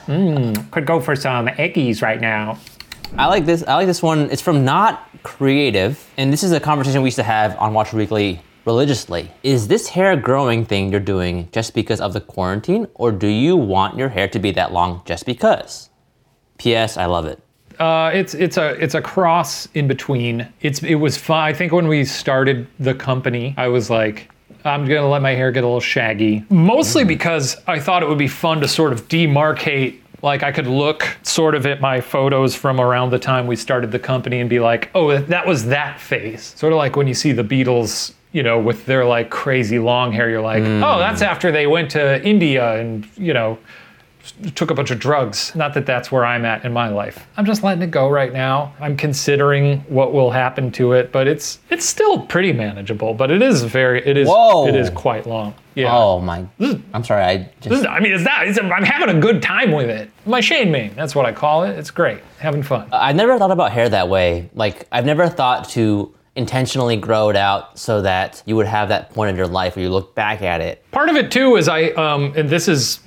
Mmm, 0.07 0.71
could 0.71 0.87
go 0.87 0.99
for 1.01 1.15
some 1.15 1.49
eggies 1.49 2.01
right 2.01 2.21
now. 2.21 2.59
I 3.17 3.27
like 3.27 3.47
this. 3.47 3.63
I 3.67 3.75
like 3.75 3.87
this 3.87 4.03
one. 4.03 4.31
It's 4.31 4.43
from 4.43 4.65
Not 4.65 5.09
Creative, 5.23 5.99
and 6.17 6.33
this 6.33 6.43
is 6.43 6.53
a 6.53 6.61
conversation 6.61 7.03
we 7.03 7.09
used 7.09 7.17
to 7.17 7.23
have 7.23 7.57
on 7.59 7.73
Watch 7.73 7.93
Weekly 7.93 8.41
religiously. 8.65 9.31
Is 9.43 9.69
this 9.69 9.89
hair 9.89 10.17
growing 10.17 10.67
thing 10.67 10.91
you're 10.91 11.01
doing 11.01 11.49
just 11.53 11.75
because 11.75 12.01
of 12.01 12.13
the 12.13 12.21
quarantine, 12.21 12.87
or 12.95 13.13
do 13.13 13.29
you 13.29 13.57
want 13.57 13.97
your 13.97 14.09
hair 14.09 14.29
to 14.29 14.39
be 14.39 14.51
that 14.53 14.73
long 14.73 15.03
just 15.05 15.25
because? 15.25 15.89
P.S. 16.59 16.97
I 16.97 17.07
love 17.07 17.27
it. 17.27 17.41
Uh, 17.79 18.11
it's 18.15 18.35
it's 18.35 18.57
a 18.57 18.71
it's 18.83 18.95
a 18.95 19.03
cross 19.03 19.69
in 19.75 19.87
between. 19.87 20.49
It's 20.61 20.83
it 20.83 20.95
was 20.97 21.17
fun. 21.17 21.39
I 21.39 21.53
think 21.53 21.73
when 21.73 21.89
we 21.89 22.05
started 22.05 22.67
the 22.79 22.95
company, 22.95 23.55
I 23.59 23.69
was 23.69 23.91
like, 23.91 24.31
I'm 24.65 24.87
gonna 24.87 25.09
let 25.09 25.23
my 25.23 25.33
hair 25.33 25.53
get 25.53 25.63
a 25.63 25.67
little 25.67 25.81
shaggy, 25.81 26.45
mostly 26.49 27.05
because 27.05 27.57
I 27.67 27.79
thought 27.79 28.03
it 28.03 28.09
would 28.09 28.19
be 28.19 28.29
fun 28.29 28.61
to 28.61 28.69
sort 28.69 28.93
of 28.93 29.09
demarcate. 29.09 30.01
Like 30.27 30.43
I 30.43 30.53
could 30.53 30.67
look 30.67 31.17
sort 31.23 31.55
of 31.55 31.65
at 31.67 31.81
my 31.81 32.01
photos 32.01 32.55
from 32.55 32.81
around 32.81 33.11
the 33.11 33.19
time 33.19 33.47
we 33.47 33.57
started 33.57 33.93
the 33.93 33.99
company 33.99 34.41
and 34.41 34.51
be 34.51 34.59
like, 34.59 34.91
oh, 34.95 35.17
that 35.17 35.47
was 35.47 35.67
that 35.67 36.01
phase. 36.01 36.43
Sort 36.57 36.73
of 36.73 36.77
like 36.77 36.97
when 36.97 37.07
you 37.07 37.15
see 37.15 37.33
the 37.33 37.45
Beatles. 37.45 38.13
You 38.33 38.43
know, 38.43 38.59
with 38.61 38.85
their 38.85 39.07
like 39.07 39.31
crazy 39.31 39.79
long 39.79 40.13
hair, 40.13 40.29
you're 40.29 40.43
like, 40.43 40.63
mm. 40.63 40.83
oh, 40.85 40.99
that's 40.99 41.23
after 41.23 41.51
they 41.51 41.67
went 41.67 41.93
to 41.93 42.23
India 42.23 42.79
and, 42.79 43.09
you 43.17 43.33
know, 43.33 43.57
took 44.55 44.71
a 44.71 44.75
bunch 44.75 44.91
of 44.91 44.99
drugs. 44.99 45.55
Not 45.55 45.75
that 45.75 45.87
that's 45.87 46.11
where 46.11 46.25
I'm 46.25 46.45
at 46.45 46.65
in 46.65 46.73
my 46.73 46.89
life. 46.89 47.27
I'm 47.37 47.45
just 47.45 47.63
letting 47.63 47.83
it 47.83 47.91
go 47.91 48.09
right 48.09 48.33
now. 48.33 48.75
I'm 48.81 48.97
considering 48.97 49.81
what 49.89 50.13
will 50.13 50.31
happen 50.31 50.71
to 50.73 50.93
it, 50.93 51.13
but 51.13 51.27
it's 51.27 51.59
it's 51.71 51.85
still 51.85 52.21
pretty 52.27 52.53
manageable. 52.53 53.15
But 53.15 53.31
it 53.31 53.43
is 53.43 53.63
very 53.63 54.07
it 54.07 54.17
is 54.17 54.29
Whoa. 54.29 54.67
it 54.69 54.75
is 54.75 54.91
quite 54.91 55.27
long. 55.27 55.55
Yeah. 55.75 55.95
Oh 55.95 56.21
my! 56.21 56.47
I'm 56.95 57.05
sorry. 57.05 57.23
I 57.23 57.51
just 57.61 57.81
is, 57.81 57.87
I 57.87 58.01
mean, 58.01 58.15
it's 58.15 58.25
that. 58.25 58.47
It's, 58.47 58.59
I'm 58.59 58.83
having 58.83 59.15
a 59.15 59.21
good 59.21 59.43
time 59.43 59.73
with 59.73 59.91
it. 59.91 60.11
My 60.25 60.41
Shane 60.41 60.71
mane. 60.71 60.93
That's 60.97 61.15
what 61.15 61.27
I 61.27 61.33
call 61.33 61.65
it. 61.65 61.79
It's 61.79 61.91
great. 61.91 62.21
Having 62.39 62.63
fun. 62.63 62.89
I 62.93 63.13
never 63.13 63.39
thought 63.39 63.51
about 63.51 63.73
hair 63.73 63.89
that 63.89 64.09
way. 64.09 64.49
Like 64.55 64.87
I've 64.91 65.05
never 65.05 65.29
thought 65.29 65.69
to 65.71 66.15
intentionally 66.37 66.97
grow 66.97 67.31
it 67.31 67.37
out 67.37 67.79
so 67.79 68.03
that 68.03 68.43
you 68.47 68.57
would 68.57 68.67
have 68.67 68.91
that 68.91 69.11
point 69.11 69.31
in 69.31 69.37
your 69.37 69.47
life 69.47 69.75
where 69.75 69.83
you 69.83 69.91
look 69.91 70.15
back 70.15 70.43
at 70.43 70.61
it. 70.61 70.85
Part 70.91 71.09
of 71.09 71.17
it 71.17 71.31
too 71.33 71.57
is 71.57 71.67
I, 71.67 71.85
um, 71.93 72.33
and 72.37 72.49
this 72.49 72.69
is 72.69 73.01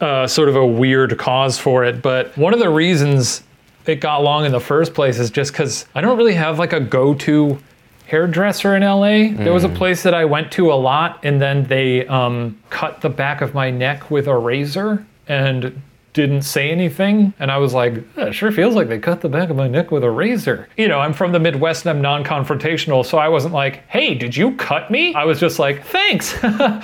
uh, 0.00 0.26
sort 0.26 0.48
of 0.48 0.56
a 0.56 0.66
weird 0.66 1.18
cause 1.18 1.58
for 1.58 1.84
it, 1.84 2.02
but 2.02 2.36
one 2.36 2.52
of 2.54 2.58
the 2.58 2.70
reasons 2.70 3.42
it 3.86 3.96
got 3.96 4.22
long 4.22 4.44
in 4.44 4.52
the 4.52 4.60
first 4.60 4.94
place 4.94 5.18
is 5.18 5.30
just 5.30 5.52
because 5.52 5.86
I 5.94 6.00
don't 6.00 6.16
really 6.16 6.34
have 6.34 6.58
like 6.58 6.72
a 6.72 6.80
go-to 6.80 7.58
hairdresser 8.06 8.74
in 8.76 8.82
LA. 8.82 9.32
There 9.44 9.52
was 9.52 9.64
a 9.64 9.68
place 9.68 10.02
that 10.02 10.14
I 10.14 10.24
went 10.24 10.50
to 10.52 10.72
a 10.72 10.74
lot, 10.74 11.20
and 11.22 11.40
then 11.40 11.64
they 11.64 12.06
um, 12.06 12.58
cut 12.68 13.00
the 13.00 13.08
back 13.08 13.40
of 13.40 13.54
my 13.54 13.70
neck 13.70 14.10
with 14.10 14.26
a 14.26 14.36
razor 14.36 15.06
and 15.28 15.80
didn't 16.12 16.42
say 16.42 16.70
anything. 16.70 17.32
And 17.38 17.50
I 17.50 17.58
was 17.58 17.72
like, 17.72 17.94
"Yeah, 18.16 18.26
it 18.26 18.32
sure 18.32 18.50
feels 18.50 18.74
like 18.74 18.88
they 18.88 18.98
cut 18.98 19.20
the 19.20 19.28
back 19.28 19.50
of 19.50 19.56
my 19.56 19.68
neck 19.68 19.90
with 19.90 20.02
a 20.02 20.10
razor. 20.10 20.68
You 20.76 20.88
know, 20.88 20.98
I'm 20.98 21.12
from 21.12 21.32
the 21.32 21.38
Midwest 21.38 21.86
and 21.86 21.90
I'm 21.90 22.02
non 22.02 22.24
confrontational, 22.24 23.04
so 23.04 23.18
I 23.18 23.28
wasn't 23.28 23.54
like, 23.54 23.86
hey, 23.88 24.14
did 24.14 24.36
you 24.36 24.56
cut 24.56 24.90
me? 24.90 25.14
I 25.14 25.24
was 25.24 25.38
just 25.38 25.58
like, 25.58 25.84
thanks. 25.84 26.42
um, 26.44 26.80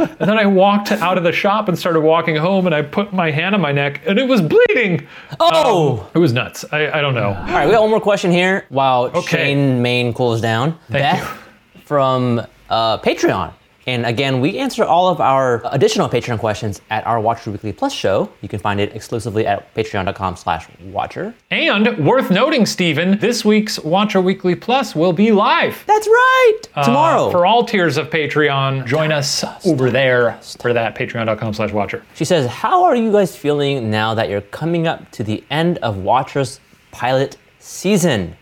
and 0.00 0.18
then 0.18 0.38
I 0.38 0.46
walked 0.46 0.90
out 0.92 1.16
of 1.18 1.24
the 1.24 1.32
shop 1.32 1.68
and 1.68 1.78
started 1.78 2.00
walking 2.00 2.36
home, 2.36 2.66
and 2.66 2.74
I 2.74 2.82
put 2.82 3.12
my 3.12 3.30
hand 3.30 3.54
on 3.54 3.60
my 3.60 3.72
neck, 3.72 4.00
and 4.06 4.18
it 4.18 4.26
was 4.26 4.40
bleeding. 4.40 5.06
Oh! 5.38 6.08
It 6.14 6.18
was 6.18 6.32
nuts. 6.32 6.64
I, 6.72 6.90
I 6.90 7.00
don't 7.00 7.14
know. 7.14 7.28
All 7.28 7.44
right, 7.46 7.66
we 7.66 7.72
got 7.72 7.82
one 7.82 7.90
more 7.90 8.00
question 8.00 8.30
here 8.30 8.66
while 8.68 9.06
Okay. 9.14 9.36
Shane 9.36 9.80
mane 9.82 10.12
cools 10.12 10.40
down. 10.40 10.78
Thank 10.90 11.20
Beth 11.20 11.38
from 11.84 12.40
uh, 12.68 12.98
Patreon. 12.98 13.52
And 13.90 14.06
again, 14.06 14.40
we 14.40 14.56
answer 14.56 14.84
all 14.84 15.08
of 15.08 15.20
our 15.20 15.62
additional 15.72 16.08
Patreon 16.08 16.38
questions 16.38 16.80
at 16.90 17.04
our 17.08 17.18
Watcher 17.18 17.50
Weekly 17.50 17.72
Plus 17.72 17.92
show. 17.92 18.30
You 18.40 18.48
can 18.48 18.60
find 18.60 18.78
it 18.78 18.94
exclusively 18.94 19.48
at 19.48 19.74
patreon.com 19.74 20.36
slash 20.36 20.68
watcher. 20.84 21.34
And 21.50 22.06
worth 22.06 22.30
noting, 22.30 22.66
Steven, 22.66 23.18
this 23.18 23.44
week's 23.44 23.80
Watcher 23.80 24.20
Weekly 24.20 24.54
Plus 24.54 24.94
will 24.94 25.12
be 25.12 25.32
live. 25.32 25.82
That's 25.88 26.06
right! 26.06 26.58
Tomorrow. 26.84 27.26
Uh, 27.26 27.30
for 27.32 27.46
all 27.46 27.64
tiers 27.64 27.96
of 27.96 28.10
Patreon, 28.10 28.86
join 28.86 29.10
us 29.10 29.44
over 29.66 29.90
there 29.90 30.38
for 30.60 30.72
that, 30.72 30.94
patreon.com 30.94 31.52
slash 31.54 31.72
watcher. 31.72 32.04
She 32.14 32.24
says, 32.24 32.46
How 32.46 32.84
are 32.84 32.94
you 32.94 33.10
guys 33.10 33.34
feeling 33.34 33.90
now 33.90 34.14
that 34.14 34.28
you're 34.28 34.40
coming 34.40 34.86
up 34.86 35.10
to 35.10 35.24
the 35.24 35.42
end 35.50 35.78
of 35.78 35.96
Watcher's 35.96 36.60
pilot 36.92 37.38
season? 37.58 38.36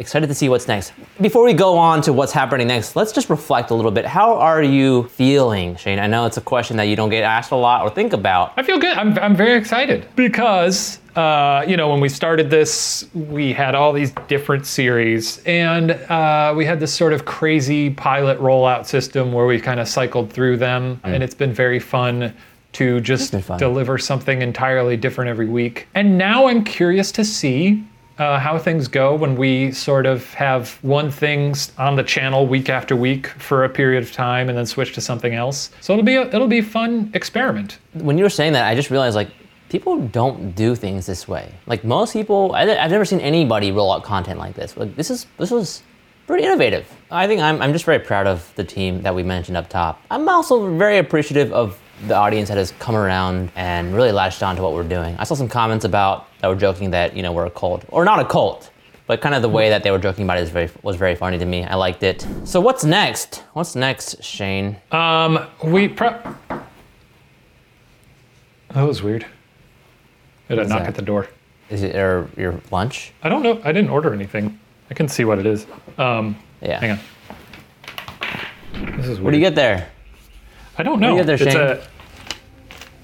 Excited 0.00 0.28
to 0.28 0.34
see 0.34 0.48
what's 0.48 0.68
next. 0.68 0.92
Before 1.20 1.42
we 1.42 1.52
go 1.52 1.76
on 1.76 2.02
to 2.02 2.12
what's 2.12 2.30
happening 2.30 2.68
next, 2.68 2.94
let's 2.94 3.10
just 3.10 3.28
reflect 3.28 3.70
a 3.70 3.74
little 3.74 3.90
bit. 3.90 4.06
How 4.06 4.34
are 4.34 4.62
you 4.62 5.08
feeling, 5.08 5.74
Shane? 5.74 5.98
I 5.98 6.06
know 6.06 6.24
it's 6.24 6.36
a 6.36 6.40
question 6.40 6.76
that 6.76 6.84
you 6.84 6.94
don't 6.94 7.10
get 7.10 7.24
asked 7.24 7.50
a 7.50 7.56
lot 7.56 7.82
or 7.82 7.90
think 7.90 8.12
about. 8.12 8.52
I 8.56 8.62
feel 8.62 8.78
good. 8.78 8.96
I'm, 8.96 9.18
I'm 9.18 9.34
very 9.34 9.58
excited 9.58 10.06
because, 10.14 11.00
uh, 11.16 11.64
you 11.66 11.76
know, 11.76 11.88
when 11.90 12.00
we 12.00 12.08
started 12.08 12.48
this, 12.48 13.08
we 13.12 13.52
had 13.52 13.74
all 13.74 13.92
these 13.92 14.12
different 14.28 14.66
series 14.66 15.42
and 15.46 15.90
uh, 15.90 16.54
we 16.56 16.64
had 16.64 16.78
this 16.78 16.94
sort 16.94 17.12
of 17.12 17.24
crazy 17.24 17.90
pilot 17.90 18.38
rollout 18.38 18.86
system 18.86 19.32
where 19.32 19.46
we 19.46 19.60
kind 19.60 19.80
of 19.80 19.88
cycled 19.88 20.32
through 20.32 20.58
them. 20.58 21.00
And 21.02 21.24
it's 21.24 21.34
been 21.34 21.52
very 21.52 21.80
fun 21.80 22.32
to 22.74 23.00
just 23.00 23.34
deliver 23.58 23.98
something 23.98 24.42
entirely 24.42 24.96
different 24.96 25.28
every 25.28 25.46
week. 25.48 25.88
And 25.96 26.16
now 26.16 26.46
I'm 26.46 26.62
curious 26.62 27.10
to 27.12 27.24
see. 27.24 27.82
Uh, 28.18 28.36
how 28.36 28.58
things 28.58 28.88
go 28.88 29.14
when 29.14 29.36
we 29.36 29.70
sort 29.70 30.04
of 30.04 30.34
have 30.34 30.76
one 30.82 31.08
thing 31.08 31.54
on 31.78 31.94
the 31.94 32.02
channel 32.02 32.48
week 32.48 32.68
after 32.68 32.96
week 32.96 33.28
for 33.28 33.62
a 33.62 33.68
period 33.68 34.02
of 34.02 34.10
time 34.10 34.48
and 34.48 34.58
then 34.58 34.66
switch 34.66 34.92
to 34.92 35.00
something 35.00 35.34
else. 35.34 35.70
So 35.80 35.92
it'll 35.92 36.04
be 36.04 36.16
a, 36.16 36.22
it'll 36.26 36.48
be 36.48 36.60
fun 36.60 37.12
experiment. 37.14 37.78
When 37.92 38.18
you 38.18 38.24
were 38.24 38.30
saying 38.30 38.54
that, 38.54 38.66
I 38.66 38.74
just 38.74 38.90
realized 38.90 39.14
like 39.14 39.30
people 39.68 39.98
don't 40.08 40.52
do 40.56 40.74
things 40.74 41.06
this 41.06 41.28
way. 41.28 41.52
Like 41.66 41.84
most 41.84 42.12
people, 42.12 42.52
I, 42.54 42.62
I've 42.62 42.90
never 42.90 43.04
seen 43.04 43.20
anybody 43.20 43.70
roll 43.70 43.92
out 43.92 44.02
content 44.02 44.40
like 44.40 44.54
this. 44.54 44.76
Like 44.76 44.96
this 44.96 45.10
is 45.10 45.26
this 45.36 45.52
was 45.52 45.84
pretty 46.26 46.44
innovative. 46.44 46.86
I 47.10 47.26
think 47.28 47.40
I'm, 47.40 47.62
I'm 47.62 47.72
just 47.72 47.84
very 47.84 48.00
proud 48.00 48.26
of 48.26 48.52
the 48.56 48.64
team 48.64 49.00
that 49.02 49.14
we 49.14 49.22
mentioned 49.22 49.56
up 49.56 49.68
top. 49.68 50.02
I'm 50.10 50.28
also 50.28 50.76
very 50.76 50.98
appreciative 50.98 51.52
of 51.52 51.80
the 52.06 52.14
audience 52.14 52.48
that 52.48 52.56
has 52.58 52.72
come 52.78 52.94
around 52.94 53.50
and 53.56 53.94
really 53.94 54.12
latched 54.12 54.42
on 54.42 54.56
to 54.56 54.62
what 54.62 54.72
we're 54.72 54.82
doing. 54.84 55.16
I 55.18 55.24
saw 55.24 55.34
some 55.34 55.48
comments 55.48 55.84
about 55.84 56.26
that 56.40 56.48
were 56.48 56.54
joking 56.56 56.90
that 56.92 57.16
you 57.16 57.22
know 57.22 57.32
we're 57.32 57.46
a 57.46 57.50
cult 57.50 57.84
or 57.88 58.04
not 58.04 58.20
a 58.20 58.24
cult, 58.24 58.70
but 59.06 59.20
kind 59.20 59.34
of 59.34 59.42
the 59.42 59.48
way 59.48 59.68
that 59.70 59.82
they 59.82 59.90
were 59.90 59.98
joking 59.98 60.24
about 60.24 60.38
it 60.38 60.42
is 60.42 60.50
very, 60.50 60.70
was 60.82 60.96
very 60.96 61.14
funny 61.14 61.38
to 61.38 61.44
me. 61.44 61.64
I 61.64 61.74
liked 61.74 62.02
it. 62.02 62.26
So 62.44 62.60
what's 62.60 62.84
next? 62.84 63.42
What's 63.54 63.74
next, 63.74 64.22
Shane? 64.22 64.76
Um, 64.92 65.46
we 65.64 65.88
pro- 65.88 66.20
That 68.74 68.82
was 68.82 69.02
weird. 69.02 69.24
I 70.50 70.54
had 70.54 70.58
a 70.60 70.68
knock 70.68 70.80
that? 70.80 70.88
at 70.88 70.94
the 70.94 71.02
door. 71.02 71.26
Is 71.70 71.82
it 71.82 71.96
or 71.96 72.28
your 72.36 72.60
lunch? 72.70 73.12
I 73.22 73.28
don't 73.28 73.42
know. 73.42 73.60
I 73.64 73.72
didn't 73.72 73.90
order 73.90 74.12
anything. 74.14 74.58
I 74.90 74.94
can 74.94 75.08
see 75.08 75.24
what 75.24 75.38
it 75.38 75.46
is. 75.46 75.66
Um, 75.98 76.36
Yeah. 76.62 76.80
hang 76.80 76.90
on. 76.92 76.98
This 78.96 79.06
is 79.06 79.18
weird. 79.18 79.24
What 79.24 79.30
do 79.32 79.36
you 79.36 79.42
get 79.42 79.54
there? 79.54 79.88
I 80.78 80.84
don't 80.84 81.00
know. 81.00 81.22
there, 81.24 81.34
it's 81.34 81.54
a 81.54 81.84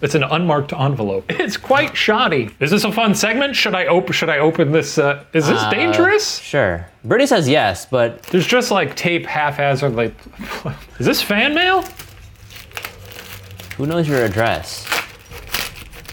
it's 0.01 0.15
an 0.15 0.23
unmarked 0.23 0.73
envelope. 0.73 1.25
It's 1.31 1.57
quite 1.57 1.97
shoddy. 1.97 2.51
Is 2.61 2.71
this 2.71 2.85
a 2.85 2.93
fun 2.93 3.15
segment? 3.15 3.57
Should 3.57 3.75
I 3.75 3.87
open 3.87 4.13
should 4.13 4.31
I 4.31 4.39
open 4.39 4.71
this 4.71 4.97
uh, 4.97 5.25
is 5.33 5.49
this 5.49 5.63
dangerous? 5.71 6.39
Sure. 6.39 6.87
Brittany 7.05 7.27
says 7.27 7.49
yes, 7.49 7.85
but 7.87 8.23
There's 8.25 8.47
just 8.47 8.71
like 8.71 8.95
tape 8.95 9.27
haphazard 9.27 9.95
like 9.97 10.15
Is 11.01 11.07
this 11.07 11.21
fan 11.21 11.55
mail? 11.55 11.85
who 13.77 13.87
knows 13.87 14.07
your 14.09 14.25
address? 14.25 14.87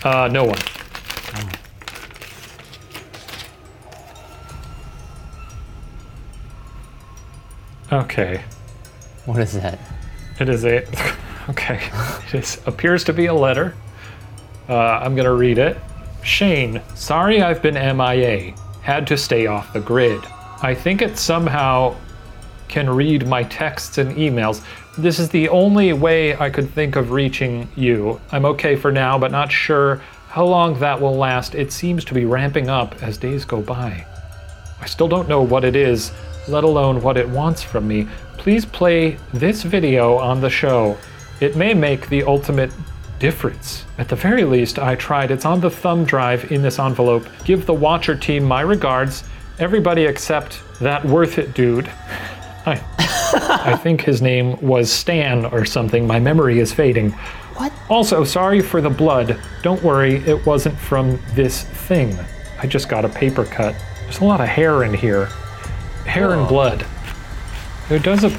Uh 0.03 0.27
no 0.31 0.45
one. 0.45 0.57
Okay. 7.91 8.43
What 9.25 9.39
is 9.39 9.53
that? 9.53 9.77
It 10.39 10.49
is 10.49 10.65
a 10.65 10.85
okay. 11.49 11.81
It 12.33 12.61
appears 12.65 13.03
to 13.05 13.13
be 13.13 13.25
a 13.25 13.33
letter. 13.33 13.75
Uh, 14.69 14.75
I'm 14.75 15.15
gonna 15.15 15.33
read 15.33 15.57
it. 15.57 15.77
Shane, 16.23 16.81
sorry 16.95 17.41
I've 17.41 17.61
been 17.61 17.73
MIA. 17.73 18.53
Had 18.81 19.07
to 19.07 19.17
stay 19.17 19.47
off 19.47 19.73
the 19.73 19.79
grid. 19.79 20.21
I 20.61 20.75
think 20.75 21.01
it 21.01 21.17
somehow 21.17 21.95
can 22.67 22.89
read 22.89 23.27
my 23.27 23.43
texts 23.43 23.97
and 23.97 24.15
emails. 24.15 24.63
This 24.97 25.19
is 25.19 25.29
the 25.29 25.49
only 25.49 25.93
way 25.93 26.37
I 26.37 26.49
could 26.49 26.69
think 26.71 26.95
of 26.95 27.11
reaching 27.11 27.67
you. 27.75 28.19
I'm 28.31 28.45
okay 28.45 28.75
for 28.75 28.91
now, 28.91 29.17
but 29.17 29.31
not 29.31 29.51
sure 29.51 30.01
how 30.29 30.45
long 30.45 30.79
that 30.79 30.99
will 30.99 31.15
last. 31.15 31.55
It 31.55 31.73
seems 31.73 32.05
to 32.05 32.13
be 32.13 32.25
ramping 32.25 32.69
up 32.69 33.01
as 33.03 33.17
days 33.17 33.43
go 33.43 33.61
by. 33.61 34.05
I 34.79 34.85
still 34.85 35.07
don't 35.07 35.27
know 35.27 35.41
what 35.41 35.65
it 35.65 35.75
is, 35.75 36.11
let 36.47 36.63
alone 36.63 37.01
what 37.01 37.17
it 37.17 37.27
wants 37.27 37.61
from 37.61 37.87
me. 37.87 38.07
Please 38.37 38.65
play 38.65 39.17
this 39.33 39.63
video 39.63 40.15
on 40.15 40.39
the 40.41 40.49
show. 40.49 40.97
It 41.41 41.55
may 41.55 41.73
make 41.73 42.07
the 42.07 42.21
ultimate 42.23 42.71
difference. 43.17 43.83
At 43.97 44.09
the 44.09 44.15
very 44.15 44.43
least, 44.43 44.77
I 44.77 44.95
tried. 44.95 45.31
It's 45.31 45.43
on 45.43 45.59
the 45.59 45.71
thumb 45.71 46.05
drive 46.05 46.51
in 46.51 46.61
this 46.61 46.77
envelope. 46.77 47.27
Give 47.43 47.65
the 47.65 47.73
Watcher 47.73 48.15
team 48.15 48.43
my 48.43 48.61
regards. 48.61 49.23
Everybody 49.57 50.05
except 50.05 50.61
that 50.79 51.03
worth 51.03 51.39
it 51.39 51.55
dude. 51.55 51.87
I, 52.65 52.79
I 53.33 53.75
think 53.75 54.01
his 54.01 54.21
name 54.21 54.59
was 54.61 54.91
Stan 54.91 55.45
or 55.45 55.65
something. 55.65 56.05
My 56.05 56.19
memory 56.19 56.59
is 56.59 56.71
fading. 56.71 57.11
What? 57.57 57.73
Also, 57.89 58.23
sorry 58.23 58.61
for 58.61 58.79
the 58.79 58.89
blood. 58.91 59.39
Don't 59.63 59.81
worry, 59.81 60.17
it 60.27 60.45
wasn't 60.45 60.77
from 60.77 61.19
this 61.33 61.63
thing. 61.63 62.17
I 62.59 62.67
just 62.67 62.87
got 62.87 63.03
a 63.03 63.09
paper 63.09 63.45
cut. 63.45 63.75
There's 64.03 64.19
a 64.19 64.25
lot 64.25 64.41
of 64.41 64.47
hair 64.47 64.83
in 64.83 64.93
here. 64.93 65.25
Hair 66.05 66.33
and 66.33 66.47
blood. 66.47 66.85
There 67.89 67.97
does 67.97 68.23
a 68.23 68.29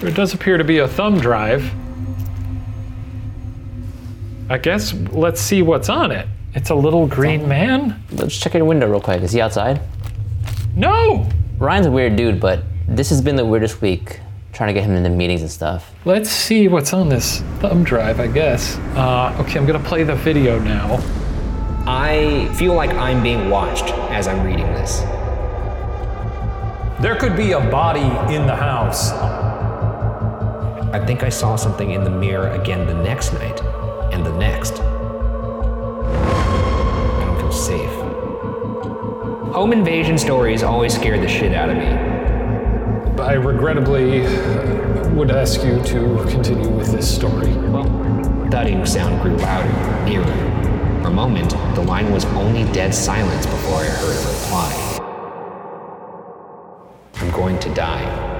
there 0.00 0.10
does 0.10 0.34
appear 0.34 0.58
to 0.58 0.64
be 0.64 0.78
a 0.78 0.88
thumb 0.88 1.18
drive. 1.18 1.70
I 4.48 4.58
guess 4.58 4.94
let's 5.10 5.40
see 5.40 5.62
what's 5.62 5.88
on 5.88 6.12
it. 6.12 6.28
It's 6.54 6.70
a 6.70 6.74
little 6.74 7.06
green 7.06 7.48
man? 7.48 8.02
Let's 8.12 8.38
check 8.38 8.54
your 8.54 8.64
window 8.64 8.88
real 8.88 9.00
quick. 9.00 9.22
Is 9.22 9.32
he 9.32 9.40
outside? 9.40 9.80
No! 10.74 11.28
Ryan's 11.58 11.86
a 11.86 11.90
weird 11.90 12.16
dude, 12.16 12.40
but 12.40 12.62
this 12.86 13.08
has 13.10 13.20
been 13.20 13.36
the 13.36 13.44
weirdest 13.44 13.80
week 13.80 14.20
trying 14.52 14.68
to 14.68 14.72
get 14.72 14.84
him 14.84 14.92
into 14.92 15.10
meetings 15.10 15.42
and 15.42 15.50
stuff. 15.50 15.92
Let's 16.06 16.30
see 16.30 16.66
what's 16.68 16.94
on 16.94 17.10
this 17.10 17.40
thumb 17.60 17.84
drive, 17.84 18.20
I 18.20 18.26
guess. 18.26 18.78
Uh, 18.94 19.36
okay, 19.40 19.58
I'm 19.58 19.66
gonna 19.66 19.78
play 19.80 20.02
the 20.02 20.14
video 20.14 20.58
now. 20.58 21.02
I 21.86 22.50
feel 22.54 22.74
like 22.74 22.90
I'm 22.90 23.22
being 23.22 23.50
watched 23.50 23.84
as 24.10 24.28
I'm 24.28 24.44
reading 24.46 24.66
this. 24.74 25.00
There 27.02 27.16
could 27.16 27.36
be 27.36 27.52
a 27.52 27.60
body 27.60 28.00
in 28.34 28.46
the 28.46 28.56
house. 28.56 29.12
I 30.92 31.04
think 31.04 31.22
I 31.22 31.28
saw 31.28 31.56
something 31.56 31.90
in 31.90 32.04
the 32.04 32.10
mirror 32.10 32.48
again 32.50 32.86
the 32.86 32.94
next 32.94 33.32
night, 33.32 33.60
and 34.12 34.24
the 34.24 34.36
next. 34.38 34.80
I 34.80 34.84
don't 37.24 37.40
feel 37.40 37.52
safe. 37.52 37.90
Home 39.52 39.72
invasion 39.72 40.16
stories 40.16 40.62
always 40.62 40.94
scare 40.94 41.18
the 41.20 41.26
shit 41.26 41.52
out 41.54 41.70
of 41.70 41.76
me. 41.76 41.86
I 43.22 43.32
regrettably 43.32 44.24
uh, 44.24 45.08
would 45.10 45.30
ask 45.30 45.64
you 45.64 45.82
to 45.82 46.24
continue 46.30 46.68
with 46.68 46.92
this 46.92 47.12
story. 47.12 47.52
Thudding 48.50 48.86
sound 48.86 49.20
grew 49.22 49.36
louder, 49.38 50.04
nearer. 50.04 50.24
For 51.02 51.08
a 51.08 51.12
moment, 51.12 51.50
the 51.74 51.82
line 51.82 52.12
was 52.12 52.24
only 52.26 52.64
dead 52.72 52.94
silence 52.94 53.44
before 53.46 53.80
I 53.80 53.86
heard 53.86 54.16
a 54.16 54.28
reply. 54.28 54.72
I'm 57.16 57.30
going 57.32 57.58
to 57.58 57.74
die. 57.74 58.35